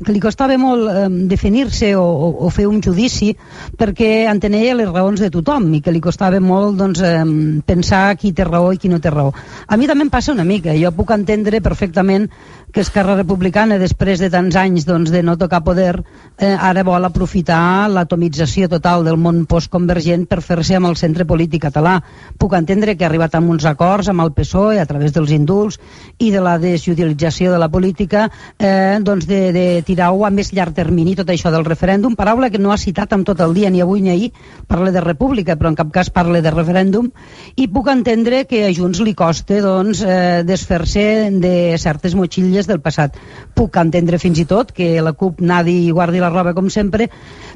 [0.00, 3.34] que li costava molt eh, definir-se o, o, o fer un judici
[3.76, 7.24] perquè entenia les raons de tothom i que li costava molt doncs, eh,
[7.66, 9.34] pensar qui té raó i qui no té raó.
[9.68, 10.72] A mi també em passa una mica.
[10.80, 12.30] Jo puc entendre perfectament
[12.74, 16.00] que Esquerra Republicana, després de tants anys doncs, de no tocar poder,
[16.42, 21.62] eh, ara vol aprofitar l'atomització total del món postconvergent per fer-se amb el centre polític
[21.68, 22.00] català.
[22.36, 25.78] Puc entendre que ha arribat a uns acords amb el PSOE a través dels indults
[26.18, 28.24] i de la desjudicialització de la política
[28.58, 32.58] eh, doncs de, de tirar-ho a més llarg termini tot això del referèndum, paraula que
[32.58, 34.32] no ha citat amb tot el dia, ni avui ni ahir,
[34.66, 37.12] parla de república, però en cap cas parla de referèndum,
[37.54, 42.72] i puc entendre que a Junts li costa doncs, eh, desfer-se de certes motxilles des
[42.72, 43.16] del passat.
[43.54, 47.10] Puc entendre fins i tot que la CUP nadi i guardi la roba com sempre,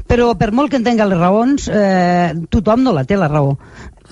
[0.07, 3.57] però per molt que entenga les raons, eh, tothom no la té la raó.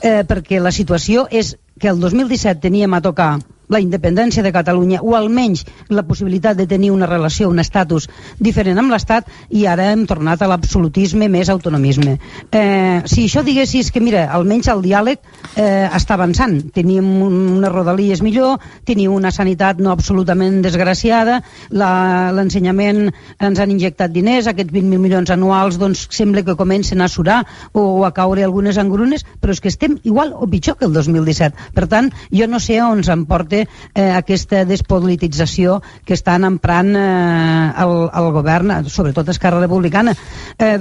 [0.02, 3.36] Eh, perquè la situació és que el 2017 teníem a tocar
[3.68, 8.08] la independència de Catalunya o almenys la possibilitat de tenir una relació, un estatus
[8.38, 12.16] diferent amb l'Estat i ara hem tornat a l'absolutisme més autonomisme.
[12.50, 15.18] Eh, si això diguessis que, mira, almenys el diàleg
[15.56, 21.40] eh, està avançant, teníem unes rodalies millor, teníem una sanitat no absolutament desgraciada,
[21.70, 23.10] l'ensenyament
[23.42, 27.42] ens han injectat diners, aquests 20.000 milions anuals doncs sembla que comencen a surar
[27.72, 30.94] o, o a caure algunes engrunes, però és que estem igual o pitjor que el
[30.94, 31.72] 2017.
[31.74, 36.92] Per tant, jo no sé on se'n porta efecte eh, aquesta despolitització que estan emprant
[36.96, 40.14] eh, el, el govern, sobretot Esquerra Republicana.
[40.58, 40.78] Eh,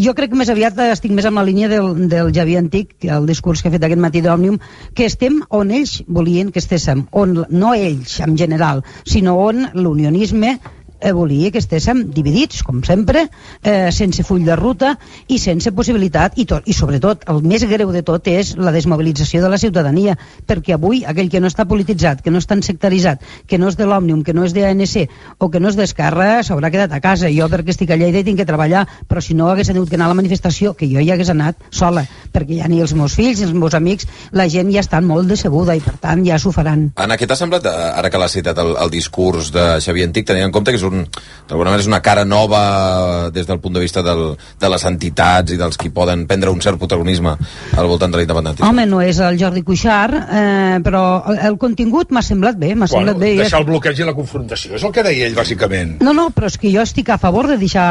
[0.00, 3.26] jo crec que més aviat estic més en la línia del, del Javier Antic, el
[3.26, 4.60] discurs que ha fet aquest matí d'Òmnium,
[4.94, 10.56] que estem on ells volien que estéssim, on no ells en general, sinó on l'unionisme
[10.56, 10.83] eh,
[11.14, 13.28] volia que estéssim dividits, com sempre,
[13.62, 14.94] eh, sense full de ruta
[15.28, 19.42] i sense possibilitat, i, tot, i sobretot el més greu de tot és la desmobilització
[19.42, 20.16] de la ciutadania,
[20.46, 23.86] perquè avui aquell que no està polititzat, que no està sectaritzat, que no és de
[23.88, 27.30] l'Òmnium, que no és d'ANC o que no és d'Esquerra, s'haurà quedat a casa.
[27.34, 29.98] Jo perquè estic a Lleida i tinc que treballar, però si no hagués tingut que
[29.98, 33.16] anar a la manifestació, que jo hi hagués anat sola, perquè ja ni els meus
[33.18, 36.38] fills ni els meus amics, la gent ja està molt decebuda i per tant ja
[36.38, 36.88] s'ho faran.
[37.00, 40.28] Anna, què t'ha semblat, eh, ara que l'has citat el, el discurs de Xavier Antic,
[40.30, 41.04] tenint en compte que és un,
[41.48, 45.52] d'alguna manera és una cara nova des del punt de vista del, de les entitats
[45.52, 47.34] i dels qui poden prendre un cert protagonisme
[47.76, 48.68] al voltant de l'independentisme.
[48.68, 52.86] Home, no és el Jordi Cuixart, eh, però el, el contingut m'ha semblat bé, m'ha
[52.86, 53.32] Bueno, semblat bé.
[53.42, 55.96] deixar el bloqueig i la confrontació, és el que deia ell, bàsicament.
[56.04, 57.84] No, no, però és que jo estic a favor de deixar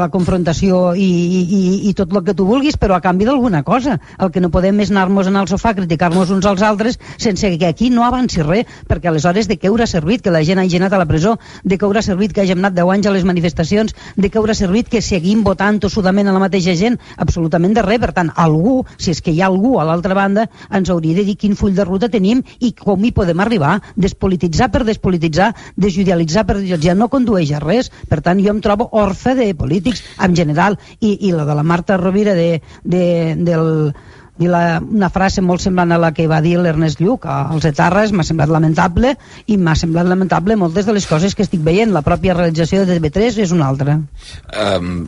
[0.00, 3.62] la confrontació i, i, i- i tot el que tu vulguis, però a canvi d'alguna
[3.62, 3.98] cosa.
[4.18, 7.50] El que no podem és anar-nos en el sofà a criticar-nos uns als altres sense
[7.58, 10.76] que aquí no avanci res, perquè aleshores de què haurà servit que la gent hagi
[10.80, 13.26] anat a la presó, de què haurà servit que hàgim anat 10 anys a les
[13.28, 16.98] manifestacions, de què haurà servit que seguim votant tossudament a la mateixa gent?
[17.16, 18.00] Absolutament de res.
[18.00, 21.24] Per tant, algú, si és que hi ha algú a l'altra banda, ens hauria de
[21.28, 23.76] dir quin full de ruta tenim i com hi podem arribar.
[23.96, 27.90] Despolititzar per despolititzar, desjudicialitzar per desjudicialitzar, no condueix a res.
[28.08, 30.78] Per tant, jo em trobo orfe de polítics en general.
[31.00, 33.04] I, i la de la Marta Rovira de, de,
[33.36, 33.92] del,
[34.40, 38.14] i la, una frase molt semblant a la que va dir l'Ernest Lluc als etarres
[38.16, 39.12] m'ha semblat lamentable
[39.52, 41.92] i m'ha semblat lamentable moltes de les coses que estic veient.
[41.92, 43.98] La pròpia realització de TV3 és una altra.
[44.00, 45.04] Um,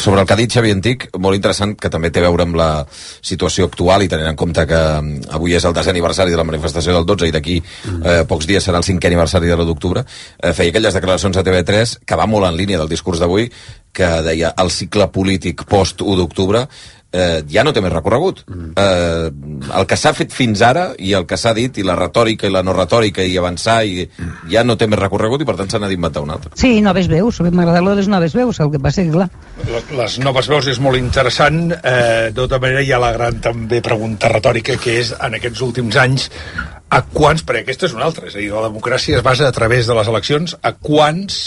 [0.00, 2.56] sobre el que ha dit Xavi Antic, molt interessant, que també té a veure amb
[2.56, 4.80] la situació actual i tenint en compte que
[5.36, 8.64] avui és el desè aniversari de la manifestació del 12 i d'aquí eh, pocs dies
[8.64, 10.06] serà el cinquè aniversari de l'1 d'octubre,
[10.40, 13.50] eh, feia aquelles declaracions a TV3 que va molt en línia del discurs d'avui,
[13.92, 16.66] que deia el cicle polític post-1 d'octubre
[17.12, 18.42] eh, ja no té més recorregut.
[18.48, 19.28] Eh,
[19.78, 22.52] el que s'ha fet fins ara i el que s'ha dit i la retòrica i
[22.52, 24.06] la no retòrica i avançar i
[24.50, 26.52] ja no té més recorregut i per tant s'ha d'inventar un altre.
[26.58, 29.28] Sí, noves veus, m'agrada lo de les noves veus, el que passa que clar
[29.68, 31.64] Les, les noves veus és molt interessant.
[31.72, 35.62] Eh, de tota manera, hi ha la gran també pregunta retòrica, que és, en aquests
[35.64, 36.28] últims anys,
[36.92, 39.54] a quants, perquè aquesta és una altra, és a dir, la democràcia es basa a
[39.54, 41.42] través de les eleccions, a quants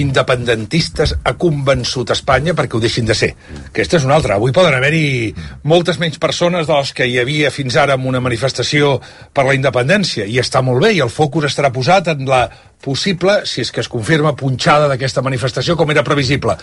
[0.00, 3.30] independentistes ha convençut Espanya perquè ho deixin de ser.
[3.68, 4.36] Aquesta és una altra.
[4.36, 5.32] Avui poden haver-hi
[5.68, 8.96] moltes menys persones de les que hi havia fins ara en una manifestació
[9.34, 12.44] per la independència, i està molt bé, i el focus estarà posat en la
[12.82, 16.56] possible, si és que es confirma, punxada d'aquesta manifestació com era previsible.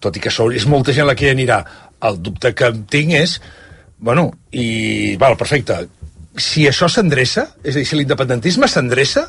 [0.00, 1.62] Tot i que és molta gent la que hi anirà.
[2.06, 3.38] El dubte que tinc és,
[3.98, 5.86] bueno, i, val, perfecte,
[6.36, 9.26] si això s'endreça, és a dir, si l'independentisme s'endreça,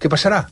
[0.00, 0.44] què passarà?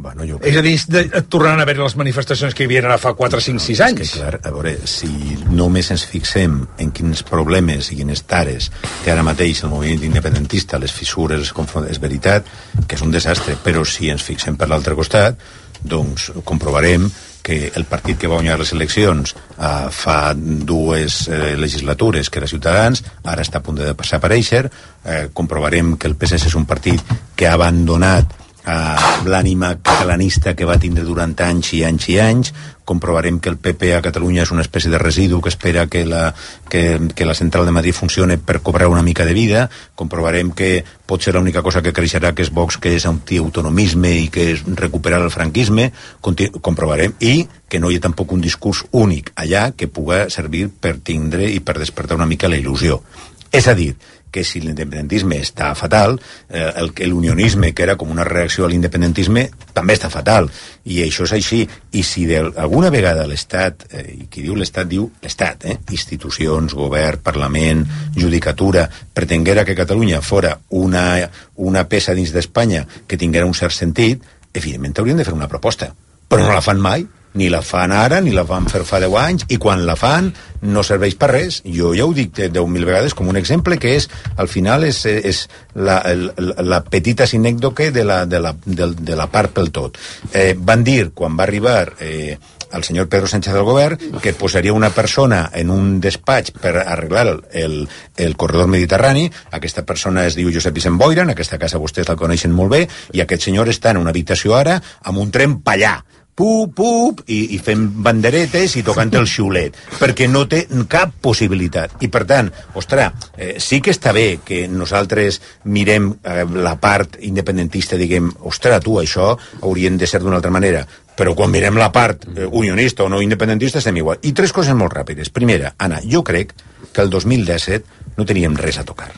[0.00, 2.98] Bueno, jo És a dir, de, tornaran a haver les manifestacions que hi havia ara
[3.02, 4.02] fa 4, 5, 6 anys.
[4.04, 5.10] És que, clar, a veure, si
[5.50, 8.70] només ens fixem en quins problemes i quines tares
[9.02, 12.46] té ara mateix el moviment independentista, les fissures, les confron- és veritat
[12.86, 15.34] que és un desastre, però si ens fixem per l'altre costat,
[15.82, 17.10] doncs comprovarem
[17.42, 22.46] que el partit que va guanyar les eleccions eh, fa dues eh, legislatures, que era
[22.46, 24.68] Ciutadans, ara està a punt de desaparèixer,
[25.04, 27.02] eh, comprovarem que el PSC és un partit
[27.34, 32.50] que ha abandonat a l'ànima catalanista que va tindre durant anys i anys i anys.
[32.88, 36.34] Comprovarem que el PP a Catalunya és una espècie de residu que espera que la,
[36.68, 36.82] que,
[37.16, 39.68] que la central de Madrid funcione per cobrar una mica de vida.
[39.96, 44.28] Comprovarem que pot ser l'única cosa que creixerà que és Vox que és antiautonomisme i
[44.32, 45.88] que és recuperar el franquisme.
[46.20, 47.16] Comprovarem.
[47.20, 51.48] I que no hi ha tampoc un discurs únic allà que puga servir per tindre
[51.48, 53.00] i per despertar una mica la il·lusió.
[53.48, 53.94] És a dir,
[54.30, 56.72] que si l'independentisme està fatal, eh,
[57.06, 60.50] l'unionisme, que era com una reacció a l'independentisme, també està fatal.
[60.84, 61.68] I això és així.
[61.92, 66.74] I si de- alguna vegada l'Estat, eh, i qui diu l'Estat diu l'Estat, eh, institucions,
[66.74, 73.54] govern, Parlament, judicatura, pretenguera que Catalunya fora una, una peça dins d'Espanya que tinguera un
[73.54, 74.22] cert sentit,
[74.52, 75.94] evidentment haurien de fer una proposta.
[76.28, 79.16] Però no la fan mai ni la fan ara, ni la van fer fa 10
[79.20, 81.60] anys, i quan la fan no serveix per res.
[81.64, 85.44] Jo ja ho dic 10.000 vegades com un exemple que és, al final, és, és
[85.74, 86.30] la, el,
[86.64, 89.98] la petita sinècdoque de la, de, la, de, de la part pel tot.
[90.32, 92.38] Eh, van dir, quan va arribar eh,
[92.72, 97.40] el senyor Pedro Sánchez del govern, que posaria una persona en un despatx per arreglar
[97.52, 102.08] el, el corredor mediterrani, aquesta persona es diu Josep Vicent Boira, en aquesta casa vostès
[102.08, 102.84] la coneixen molt bé,
[103.16, 105.98] i aquest senyor està en una habitació ara amb un tren pallà,
[106.38, 111.96] pup, pup, i, i fent banderetes i tocant el xiulet, perquè no té cap possibilitat.
[112.06, 117.18] I, per tant, ostres, eh, sí que està bé que nosaltres mirem eh, la part
[117.26, 119.32] independentista i diguem, ostres, tu, això
[119.62, 120.84] haurien de ser d'una altra manera,
[121.18, 124.22] però quan mirem la part eh, unionista o no independentista estem igual.
[124.22, 125.32] I tres coses molt ràpides.
[125.34, 126.54] Primera, Anna, jo crec
[126.92, 129.10] que el 2017 no teníem res a tocar.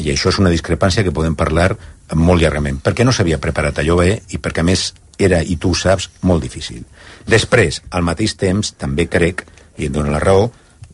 [0.00, 1.70] I això és una discrepància que podem parlar
[2.16, 5.72] molt llargament, perquè no s'havia preparat allò bé i perquè, a més, era, i tu
[5.72, 6.84] ho saps, molt difícil.
[7.26, 9.44] Després, al mateix temps, també crec,
[9.78, 10.50] i em dóna la raó,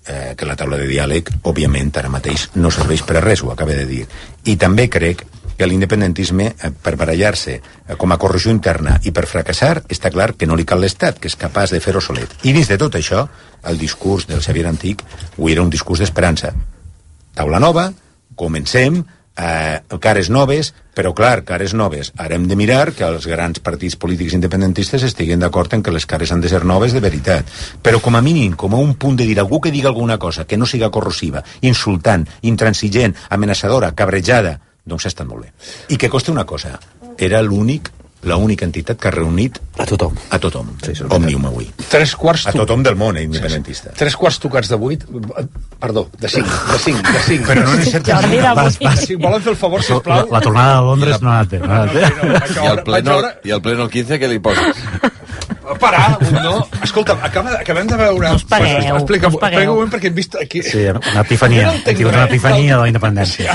[0.07, 3.53] eh, que la taula de diàleg, òbviament, ara mateix no serveix per a res, ho
[3.53, 4.07] acaba de dir.
[4.45, 5.25] I també crec
[5.59, 10.33] que l'independentisme, eh, per barallar-se eh, com a corrupció interna i per fracassar, està clar
[10.39, 12.31] que no li cal l'Estat, que és capaç de fer-ho solet.
[12.47, 13.27] I dins de tot això,
[13.67, 15.03] el discurs del Xavier Antic
[15.37, 16.55] ho era un discurs d'esperança.
[17.35, 17.91] Taula nova,
[18.39, 19.03] comencem,
[19.39, 22.13] eh, cares noves, però clar, cares noves.
[22.19, 26.07] Ara hem de mirar que els grans partits polítics independentistes estiguen d'acord en que les
[26.07, 27.47] cares han de ser noves de veritat.
[27.83, 30.45] Però com a mínim, com a un punt de dir algú que diga alguna cosa
[30.45, 35.53] que no siga corrosiva, insultant, intransigent, amenaçadora, cabrejada, doncs ha estat molt bé.
[35.95, 36.79] I que costa una cosa,
[37.19, 37.93] era l'únic
[38.27, 42.49] la única entitat que ha reunit a tothom a tothom, sí, Òmnium avui Tres quarts
[42.51, 45.05] a tothom del món, eh, independentista Tres quarts tocats de vuit,
[45.79, 47.47] perdó, de cinc, de cinc, de cinc.
[47.47, 48.17] Però no necessitem...
[48.17, 50.25] Jordi de Vas, vas, si volen fer el favor, sisplau.
[50.27, 51.61] La, la tornada a Londres no ha bé.
[51.63, 52.65] No ha anat bé.
[52.65, 54.83] I el pleno, i el pleno el 15, què li poses?
[55.79, 56.67] Parar, no.
[56.83, 58.29] Escolta, acaba, acabem de veure...
[58.29, 59.59] No us pagueu, explica, no us pagueu.
[59.59, 60.63] explica un moment perquè hem vist aquí...
[60.67, 61.73] Sí, una epifania.
[61.73, 63.55] Hem tingut una epifania de la independència.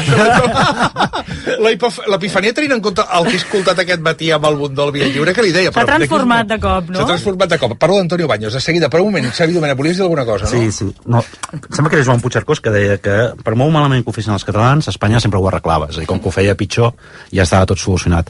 [1.64, 5.08] L'epifania tenint en compte el que he escoltat aquest matí amb el Bundó al Via
[5.12, 5.74] Lliure, que li deia...
[5.76, 7.08] S'ha transformat de cop, S'ha no?
[7.10, 7.76] transformat de cop.
[7.80, 8.90] Parlo d'Antonio Baños, de seguida.
[8.94, 10.52] Per un moment, Xavi Domènech, volies dir alguna cosa, no?
[10.52, 10.90] Sí, sí.
[11.06, 14.16] No, em sembla que era Joan Puigcercós que deia que per molt malament que ho
[14.16, 15.90] fessin els catalans, Espanya sempre ho arreglava.
[15.92, 16.94] És a dir, com que ho feia pitjor,
[17.34, 18.30] ja estava tot solucionat.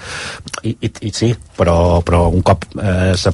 [0.63, 3.33] I, i, i sí, però, però un cop eh, s'ha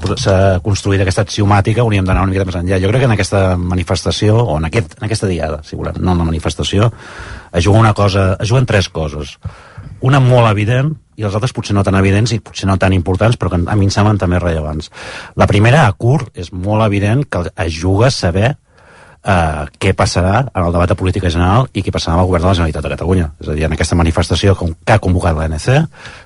[0.50, 2.80] s'ha construït aquesta axiomàtica hauríem d'anar una miqueta més enllà.
[2.82, 6.14] Jo crec que en aquesta manifestació, o en, aquest, en aquesta diada, si volem, no
[6.14, 6.89] en la manifestació,
[7.54, 9.38] es juga una cosa, es juguen tres coses.
[10.06, 13.36] Una molt evident, i les altres potser no tan evidents i potser no tan importants,
[13.38, 14.89] però que a mi em semblen també rellevants.
[15.36, 20.64] La primera, a curt, és molt evident que es juga saber eh, què passarà en
[20.64, 22.93] el debat de política general i què passarà amb el govern de la Generalitat de
[22.95, 23.30] Catalunya.
[23.43, 25.68] És a dir, en aquesta manifestació que ha convocat l'ANC,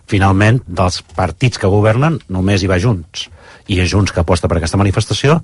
[0.10, 3.30] finalment, dels partits que governen, només hi va Junts.
[3.68, 5.38] I és Junts que aposta per aquesta manifestació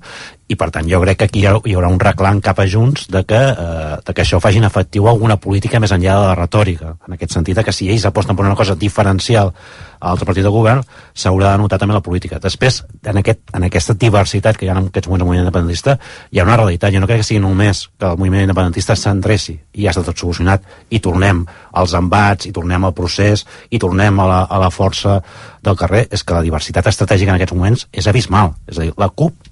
[0.48, 2.66] i, per tant, jo crec que aquí hi ha- hi haurà un reclam cap a
[2.66, 6.34] Junts de que, eh, de que això facin efectiu alguna política més enllà de la
[6.34, 6.96] retòrica.
[7.08, 9.52] En aquest sentit, que si ells aposten per una cosa diferencial
[10.00, 10.82] a l'altre partit de govern,
[11.14, 12.38] s'haurà de notar també la política.
[12.38, 15.98] Després, en, aquest, en aquesta diversitat que hi ha en aquests moments al moviment independentista,
[16.30, 16.92] hi ha una realitat.
[16.92, 20.16] Jo no crec que sigui només que el moviment independentista s'endreci i ja està tot
[20.18, 24.70] solucionat i tornem als embats, i tornem al procés, i tornem a la, a la
[24.70, 25.20] força
[25.62, 26.06] del carrer.
[26.10, 28.54] És que la diversitat estratègica en aquests moments és abismal.
[28.66, 29.50] És a dir, la CUP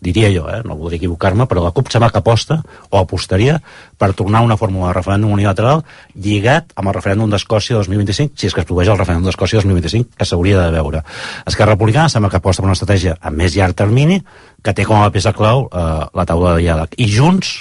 [0.00, 3.60] diria jo, eh, no voldria equivocar-me, però la CUP sembla que aposta o apostaria
[3.98, 5.82] per tornar a una fórmula de referèndum unilateral
[6.14, 10.12] lligat amb el referèndum d'Escòcia 2025, si és que es produeix el referèndum d'Escòcia 2025,
[10.16, 11.02] que s'hauria de veure.
[11.46, 14.20] Esquerra Republicana sembla que aposta per una estratègia a més llarg termini
[14.62, 17.00] que té com a peça clau eh, la taula de diàleg.
[17.00, 17.54] I Junts,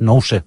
[0.00, 0.44] no ho sé.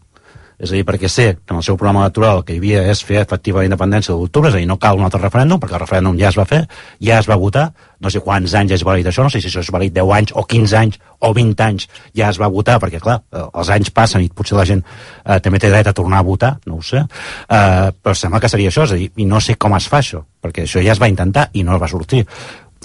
[0.61, 2.83] És a dir, perquè sé que en el seu programa electoral el que hi havia
[2.91, 5.73] és fer efectiva la independència de és a dir, no cal un altre referèndum, perquè
[5.73, 6.67] el referèndum ja es va fer,
[7.01, 9.63] ja es va votar, no sé quants anys és vàlid això, no sé si això
[9.63, 11.87] és vàlid 10 anys o 15 anys o 20 anys,
[12.17, 15.39] ja es va votar, perquè clar, eh, els anys passen i potser la gent eh,
[15.39, 18.69] també té dret a tornar a votar, no ho sé, eh, però sembla que seria
[18.69, 21.01] això, és a dir, i no sé com es fa això, perquè això ja es
[21.01, 22.25] va intentar i no es va sortir.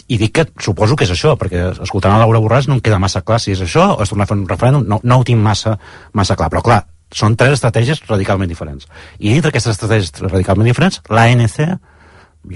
[0.09, 3.01] I dic que suposo que és això, perquè escoltant a Laura Borràs no em queda
[3.03, 5.25] massa clar si és això o és tornar a fer un referèndum, no, no ho
[5.25, 5.79] tinc massa,
[6.13, 6.83] massa clar, però clar,
[7.15, 8.89] són tres estratègies radicalment diferents.
[9.19, 11.79] I dintre d'aquestes estratègies radicalment diferents, l'ANC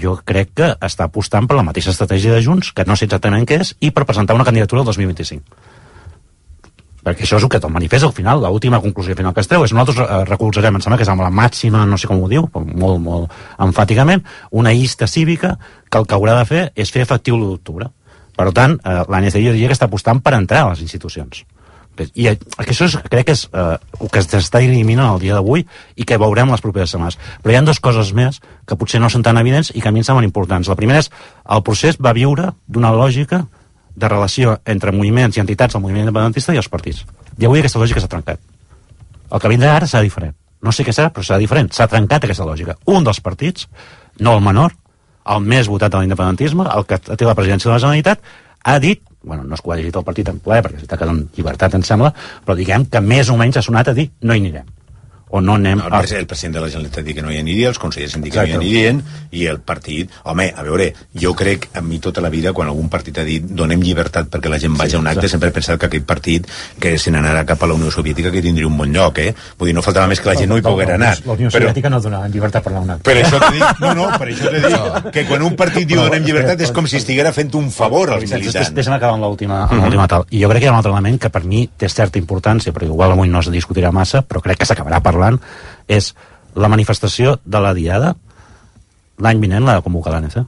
[0.01, 3.47] jo crec que està apostant per la mateixa estratègia de Junts, que no sé exactament
[3.47, 5.79] què és, i per presentar una candidatura el 2025
[7.01, 9.63] perquè això és el que el manifest al final, l'última conclusió final que es treu
[9.65, 12.29] és nosaltres eh, recolzarem, em sembla que és amb la màxima, no sé com ho
[12.29, 13.33] diu, molt, molt
[13.65, 14.21] enfàticament,
[14.51, 15.55] una llista cívica
[15.89, 17.89] que el que haurà de fer és fer efectiu l'1 d'octubre.
[18.37, 21.43] Per tant, eh, l'ANC jo diria que està apostant per entrar a les institucions.
[22.15, 25.65] I eh, això és, crec que és eh, el que s'està eliminant el dia d'avui
[25.95, 27.17] i que veurem les properes setmanes.
[27.43, 29.93] Però hi ha dues coses més que potser no són tan evidents i que a
[29.93, 30.69] mi em semblen importants.
[30.71, 31.11] La primera és,
[31.51, 33.43] el procés va viure d'una lògica
[33.95, 37.03] de relació entre moviments i entitats del moviment independentista i els partits.
[37.37, 38.39] I avui aquesta lògica s'ha trencat.
[39.31, 40.35] El que vindrà ara serà diferent.
[40.61, 41.71] No sé què serà, però serà diferent.
[41.73, 42.77] S'ha trencat aquesta lògica.
[42.85, 43.67] Un dels partits,
[44.19, 44.75] no el menor,
[45.31, 48.21] el més votat de l'independentisme, el que té la presidència de la Generalitat,
[48.63, 51.23] ha dit, bueno, no és que ho llegit el partit en ple, perquè s'està quedant
[51.37, 52.13] llibertat, em sembla,
[52.45, 54.69] però diguem que més o menys ha sonat a dir no hi anirem
[55.31, 57.39] o no anem no, el, pres el president de la Generalitat diu que no hi
[57.41, 59.01] aniria, els consellers han dit que no hi anirien,
[59.31, 60.11] i el partit...
[60.31, 63.45] Home, a veure, jo crec, a mi tota la vida, quan algun partit ha dit
[63.45, 65.31] donem llibertat perquè la gent vagi sí, a un acte, clar.
[65.33, 66.47] sempre he pensat que aquest partit,
[66.79, 69.31] que se n'anarà cap a la Unió Soviètica, que tindria un bon lloc, eh?
[69.57, 71.13] Vull dir, no faltava més que la gent no hi pogués anar.
[71.25, 71.63] La Unió però...
[71.65, 73.07] Soviètica no donava llibertat per anar a un acte.
[73.09, 76.03] Per això t'he dit, no, no, per això t'he dit que quan un partit diu
[76.03, 78.73] donem llibertat és com si estiguera fent un favor als militants.
[78.75, 80.07] Deixa'm acabar amb l'última mm -hmm.
[80.07, 80.25] tal.
[80.29, 82.73] I jo crec que hi ha un altre element que per mi té certa importància,
[82.73, 85.20] perquè igual avui no es discutirà massa, però crec que s'acabarà parlant,
[85.87, 86.11] és
[86.55, 88.15] la manifestació de la Diada
[89.21, 90.41] l'any vinent l'ha de convocar l'ANC.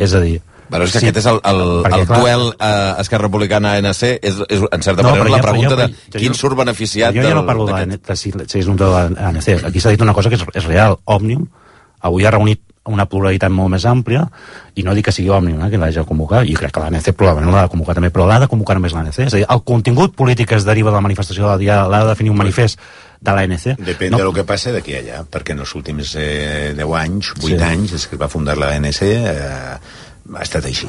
[0.00, 0.38] És a dir,
[0.70, 4.38] Però és que sí, aquest és el, el, el clar, duel eh, Esquerra Republicana-ANC, és,
[4.46, 7.42] és en certa no, manera la pregunta jo, de quin surt beneficiat Jo ja no
[7.48, 9.66] parlo de, de si, si és un duel de l'ANC.
[9.66, 11.00] Aquí s'ha dit una cosa que és, és real.
[11.10, 11.48] Òmnium
[12.06, 14.22] avui ha reunit una pluralitat molt més àmplia
[14.78, 17.10] i no dic que sigui Òmnium eh, que l'hagi de convocar i crec que l'ANC
[17.12, 19.62] probablement l'ha de convocar també però l'ha de convocar només l'ANC és a dir, el
[19.68, 22.40] contingut polític que es deriva de la manifestació de la dia l'ha de definir un
[22.40, 22.80] manifest
[23.20, 23.66] de l'ANC.
[23.84, 24.20] Depèn no.
[24.20, 27.46] de lo que passa d'aquí a allà, perquè en els últims eh, 10 anys, 8
[27.46, 27.60] sí.
[27.70, 29.76] anys, des que es va fundar l'ANC, eh,
[30.30, 30.88] ha estat així.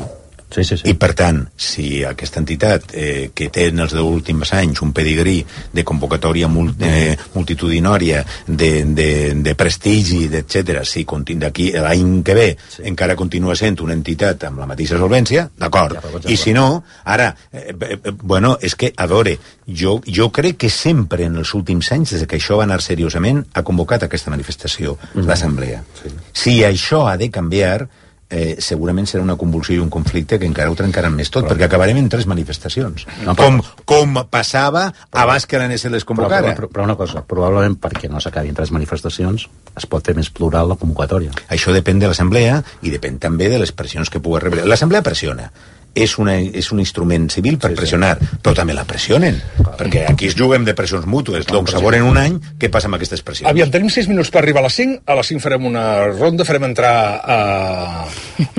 [0.52, 0.90] Sí, sí, sí.
[0.92, 4.92] I, per tant, si aquesta entitat, eh, que té en els deu últims anys un
[4.92, 5.38] pedigrí
[5.72, 11.06] de convocatòria mul eh, multitudinària, de, de, de prestigi, etc., si
[11.40, 12.84] d'aquí l'any que ve sí.
[12.92, 15.96] encara continua sent una entitat amb la mateixa solvència, d'acord.
[16.02, 19.38] Ja, I si no, ara, eh, eh, bueno, és que, a veure,
[19.68, 23.46] jo, jo crec que sempre en els últims anys, des que això va anar seriosament,
[23.54, 25.28] ha convocat aquesta manifestació, mm -hmm.
[25.28, 25.84] l'Assemblea.
[26.04, 26.10] Sí.
[26.34, 27.88] Si això ha de canviar,
[28.32, 31.54] eh, segurament serà una convulsió i un conflicte que encara ho trencaran més tot, però,
[31.54, 33.06] perquè acabarem en tres manifestacions.
[33.26, 33.60] No, però, com,
[33.92, 36.56] com passava però, abans que l'ANS les convocara.
[36.56, 40.16] Però, però, però una cosa, probablement perquè no s'acabi en tres manifestacions es pot fer
[40.18, 41.36] més plural la convocatòria.
[41.52, 44.66] Això depèn de l'Assemblea i depèn també de les pressions que pugui rebre.
[44.68, 45.52] L'Assemblea pressiona
[45.94, 48.40] és, una, és un instrument civil per sí, pressionar, sí.
[48.44, 49.76] però també la pressionen, Clar.
[49.80, 52.98] perquè aquí es juguem de pressions mútues, doncs llavors en un any, què passa amb
[53.00, 53.50] aquestes pressions?
[53.52, 56.48] Aviam, tenim 6 minuts per arribar a les 5, a les 5 farem una ronda,
[56.48, 57.40] farem entrar a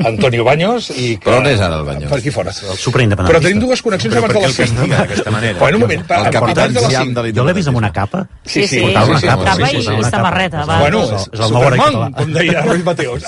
[0.05, 1.17] Antonio Baños i...
[1.17, 1.31] Que...
[1.31, 2.11] Però on és ara el Baños?
[2.13, 2.53] Per aquí fora.
[2.53, 3.33] El superindependentista.
[3.33, 4.89] Però tenim dues connexions abans de les 5.
[4.93, 5.59] d'aquesta manera?
[5.59, 8.27] Bueno, un moment, el capitán de la de Jo l'he vist amb una capa.
[8.45, 10.67] Sí, sí, sí, sí, sí, capa, capa i, i samarreta.
[10.69, 10.79] Va.
[10.85, 13.27] Bueno, és, és el Superman, com deia Ruiz Mateos.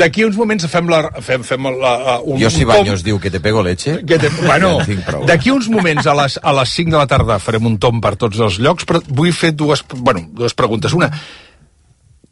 [0.00, 1.02] D'aquí uns moments fem la...
[1.24, 4.00] Fem, fem la, un, jo si Baños diu que te pego leche...
[4.02, 4.80] Que te, bueno,
[5.22, 8.16] d'aquí uns moments a les, a les 5 de la tarda farem un tom per
[8.18, 10.96] tots els llocs, però vull fer dues, bueno, dues preguntes.
[10.98, 11.06] Una,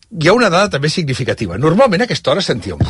[0.09, 1.59] hi ha una dada també significativa.
[1.61, 2.81] Normalment a aquesta hora sentíem...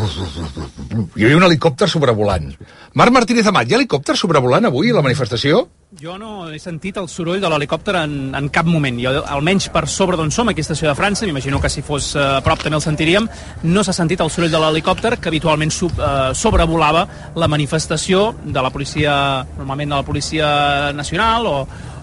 [1.19, 2.53] Hi havia un helicòpter sobrevolant.
[2.99, 5.65] Marc Martínez Amat, hi ha helicòpter sobrevolant avui a la manifestació?
[5.99, 9.01] Jo no he sentit el soroll de l'helicòpter en, en cap moment.
[9.03, 12.13] Jo, almenys per sobre d'on som, aquí a Estació de França, m'imagino que si fos
[12.15, 13.27] eh, a prop també el sentiríem,
[13.67, 18.63] no s'ha sentit el soroll de l'helicòpter que habitualment sub, eh, sobrevolava la manifestació de
[18.63, 19.15] la policia,
[19.57, 20.51] normalment de la policia
[20.95, 21.57] nacional o,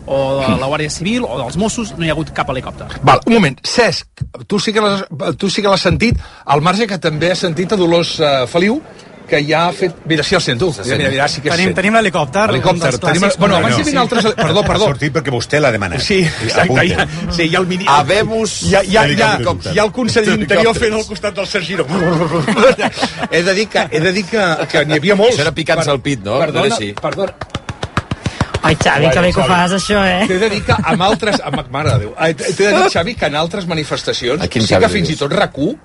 [0.06, 2.88] o de la Guàrdia Civil o dels Mossos, no hi ha hagut cap helicòpter.
[3.04, 3.58] Val, un moment.
[3.66, 5.06] Cesc, tu sí que l'has
[5.52, 8.82] sí sentit, al marge que també has sentit a Dolors eh, Feliu,
[9.26, 9.96] que ja ha fet...
[10.06, 10.72] Mira, sí el sento.
[10.74, 11.78] Sí, mira, mira, sí que tenim, sent.
[11.80, 12.46] tenim l'helicòpter.
[12.52, 12.92] L'helicòpter.
[13.02, 13.26] Tenim...
[13.42, 14.28] Bueno, abans hi havia altres...
[14.38, 14.90] Perdó, perdó.
[14.90, 16.04] Ha sortit perquè vostè l'ha demanat.
[16.06, 16.86] Sí, exacte.
[16.92, 17.90] Ja, sí, hi ha el mini...
[17.96, 19.34] Habemos hi ha, hi ha, hi ha,
[19.74, 21.76] hi ha el conseller d'Interior fent al costat del Sergi
[23.32, 25.36] he de dir que, he de dir que, que n'hi havia molts.
[25.36, 26.40] Això era picant al pit, no?
[26.40, 27.64] Perdona, perdona.
[28.66, 30.24] Ai, Xavi, que bé que ho fas, això, eh?
[30.30, 31.42] T'he de dir que amb altres...
[31.46, 32.16] Amb, mare de Déu.
[32.42, 35.76] T'he de dir, Xavi, que en altres manifestacions sí que fins i tot RAC1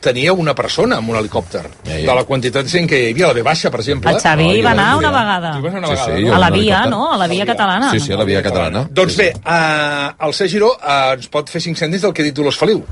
[0.00, 1.62] tenia una persona amb un helicòpter.
[1.84, 2.06] Ja, ja.
[2.08, 4.14] De la quantitat de gent que hi havia, la B baixa, per exemple.
[4.14, 5.52] El Xavi hi va anar una vegada.
[5.60, 6.34] una vegada, sí, sí, no?
[6.34, 7.02] A la via, no?
[7.12, 7.90] A la via catalana.
[7.92, 8.86] Sí, sí, a la via catalana.
[8.90, 10.48] Doncs bé, uh, el C.
[10.48, 12.82] Giró uh, ens pot fer cinc cèntims del que ha dit Dolors Feliu.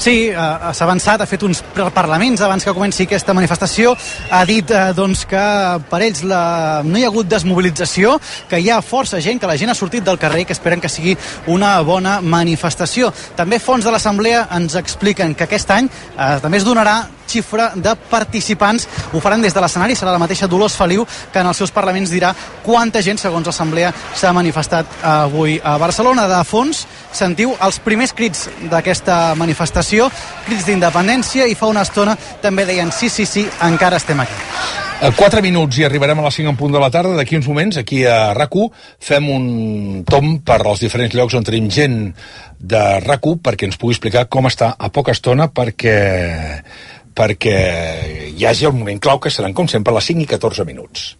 [0.00, 1.58] Sí, eh, s'ha avançat, ha fet uns
[1.92, 3.92] parlaments abans que comenci aquesta manifestació.
[4.32, 5.42] Ha dit eh, doncs, que
[5.90, 6.80] per ells la...
[6.88, 8.14] no hi ha hagut desmobilització,
[8.48, 10.88] que hi ha força gent, que la gent ha sortit del carrer, que esperen que
[10.88, 11.18] sigui
[11.52, 13.12] una bona manifestació.
[13.36, 17.94] També fons de l'Assemblea ens expliquen que aquest any eh, també es donarà xifra de
[18.10, 18.88] participants.
[19.12, 22.10] Ho faran des de l'escenari, serà la mateixa Dolors Feliu que en els seus parlaments
[22.10, 22.32] dirà
[22.64, 26.26] quanta gent, segons l'Assemblea, s'ha manifestat avui a Barcelona.
[26.30, 26.82] De fons,
[27.12, 29.89] sentiu els primers crits d'aquesta manifestació,
[30.46, 34.38] crits d'independència, i fa una estona també deien sí, sí, sí, encara estem aquí.
[35.00, 37.14] A 4 minuts i arribarem a les 5 en punt de la tarda.
[37.16, 38.52] D'aquí uns moments, aquí a rac
[39.00, 42.12] fem un tom per als diferents llocs on tenim gent
[42.60, 45.96] de rac perquè ens pugui explicar com està a poca estona perquè
[47.16, 47.56] perquè
[48.36, 51.16] hi hagi el moment clau que seran, com sempre, a les 5 i 14 minuts.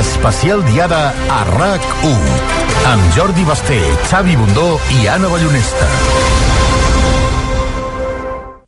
[0.00, 4.68] Especial Diada a RAC1 amb Jordi Basté, Xavi Bundó
[4.98, 6.21] i Anna Ballonesta.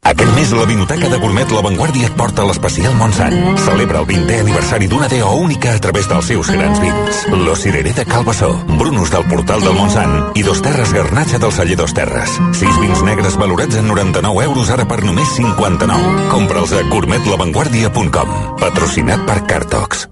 [0.04, 3.34] Aquest mes la Vinoteca de Gourmet La Vanguardia et porta l'especial Montsant.
[3.64, 7.22] Celebra el 20è aniversari d'una DO única a través dels seus grans vins.
[7.32, 11.78] Lo Cirerer de Calbassó, Brunus del Portal del Montsant i Dos Terres Garnatxa del Celler
[11.80, 12.36] Dos Terres.
[12.52, 16.28] Sis vins negres valorats en 99 euros ara per només 59.
[16.34, 18.36] Compra'ls a gourmetlavanguardia.com.
[18.60, 20.08] Patrocinat per Cartox.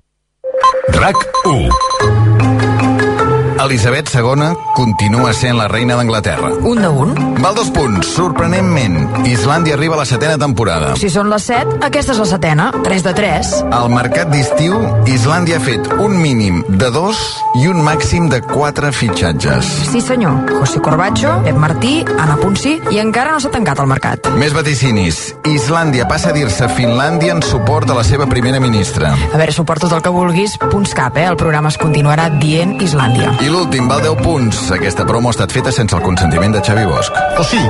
[0.97, 2.51] RAC 1
[3.62, 6.48] Elisabet II continua sent la reina d'Anglaterra.
[6.66, 7.12] Un de un.
[7.42, 8.08] Val dos punts.
[8.16, 8.96] Sorprenentment,
[9.28, 10.96] Islàndia arriba a la setena temporada.
[10.98, 12.70] Si són les set, aquesta és la setena.
[12.82, 13.52] 3 de 3.
[13.70, 17.20] Al mercat d'estiu, Islàndia ha fet un mínim de dos
[17.60, 19.68] i un màxim de quatre fitxatges.
[19.92, 20.50] Sí, senyor.
[20.58, 24.30] José Corbacho, Pep Martí, Anna Punsi i encara no s'ha tancat el mercat.
[24.40, 25.22] Més vaticinis.
[25.46, 29.14] Islàndia passa a dir-se Finlàndia en suport a la seva primera ministra.
[29.14, 31.28] A veure, suport tot el que vulguis, punts cap, eh?
[31.30, 33.36] El programa es continuarà dient Islàndia.
[33.42, 34.61] I l'últim val 10 punts.
[34.74, 37.12] Aquesta promo ha estat feta sense el consentiment de Xavi Bosch.
[37.38, 37.61] O sí.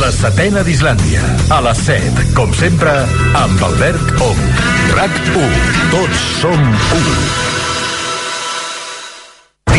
[0.00, 1.24] La setena d'Islàndia.
[1.56, 2.94] A les 7, com sempre,
[3.42, 4.46] amb Albert Ong.
[4.94, 5.60] RAC 1.
[5.96, 6.66] Tots som
[7.02, 7.55] 1.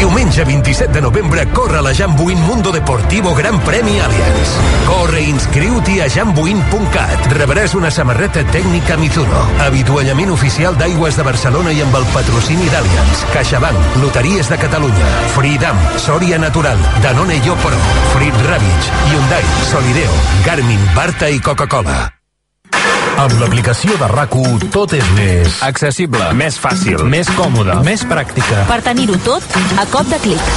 [0.07, 4.53] Diumenge 27 de novembre corre la Jambuin Mundo Deportivo Gran Premi Allianz.
[4.85, 7.27] Corre i inscriu-t'hi a jambuin.cat.
[7.35, 13.27] Rebràs una samarreta tècnica Mizuno, avituallament oficial d'aigües de Barcelona i amb el patrocini d'Allianz,
[13.35, 17.81] CaixaBank, Loteries de Catalunya, Freedom, Sòria Natural, Danone Yoporo,
[18.15, 22.16] Frit Ravitch, Hyundai, Solideo, Garmin, Barta i Coca-Cola.
[23.17, 24.35] Amb l'aplicació de rac
[24.69, 25.55] tot és més...
[25.65, 26.21] Accessible.
[26.37, 27.01] Més fàcil.
[27.09, 27.79] Més còmode.
[27.87, 28.61] Més pràctica.
[28.69, 30.51] Per tenir-ho tot a cop de clic.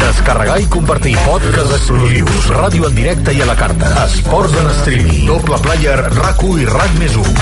[0.00, 5.26] Descarregar i compartir podcast exclusius, ràdio en directe i a la carta, esports en streaming,
[5.30, 7.32] doble player, rac i RAC més 1.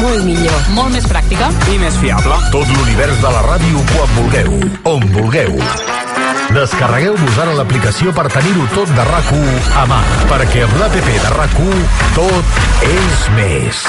[0.00, 0.60] Molt millor.
[0.76, 1.50] Molt més pràctica.
[1.68, 2.40] I més fiable.
[2.54, 4.56] Tot l'univers de la ràdio quan vulgueu,
[4.94, 5.60] on vulgueu.
[6.54, 9.34] Descarregueu-vos ara l'aplicació per tenir-ho tot de rac
[9.80, 10.00] a mà,
[10.30, 11.60] perquè amb l'APP de rac
[12.16, 13.86] tot és més.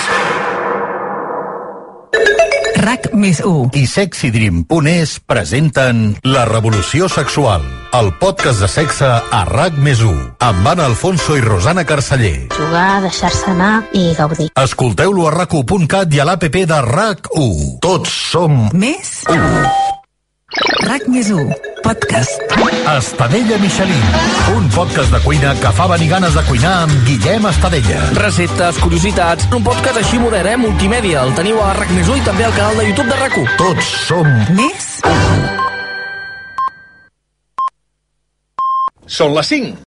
[2.82, 7.62] RAC més 1 i sexydream.es presenten La Revolució Sexual,
[7.94, 10.18] el podcast de sexe a RAC més 1,
[10.48, 12.50] amb Anna Alfonso i Rosana Carceller.
[12.58, 14.50] Jugar, deixar-se anar i gaudir.
[14.58, 17.74] Escolteu-lo a rac1.cat i a l'APP de RAC1.
[17.86, 20.01] Tots som Més 1.
[20.52, 22.41] RAC més 1 Podcast
[22.91, 24.02] Estadella Michelin,
[24.52, 28.02] un podcast de cuina que fa venir ganes de cuinar amb Guillem Estadella.
[28.18, 30.58] Receptes, curiositats, un podcast així modern, eh?
[30.60, 31.24] Multimèdia.
[31.24, 33.56] El teniu a RAC més 1 i també al canal de YouTube de RAC1.
[33.62, 34.28] Tots som
[34.58, 34.89] Més
[39.08, 39.72] Són les 5.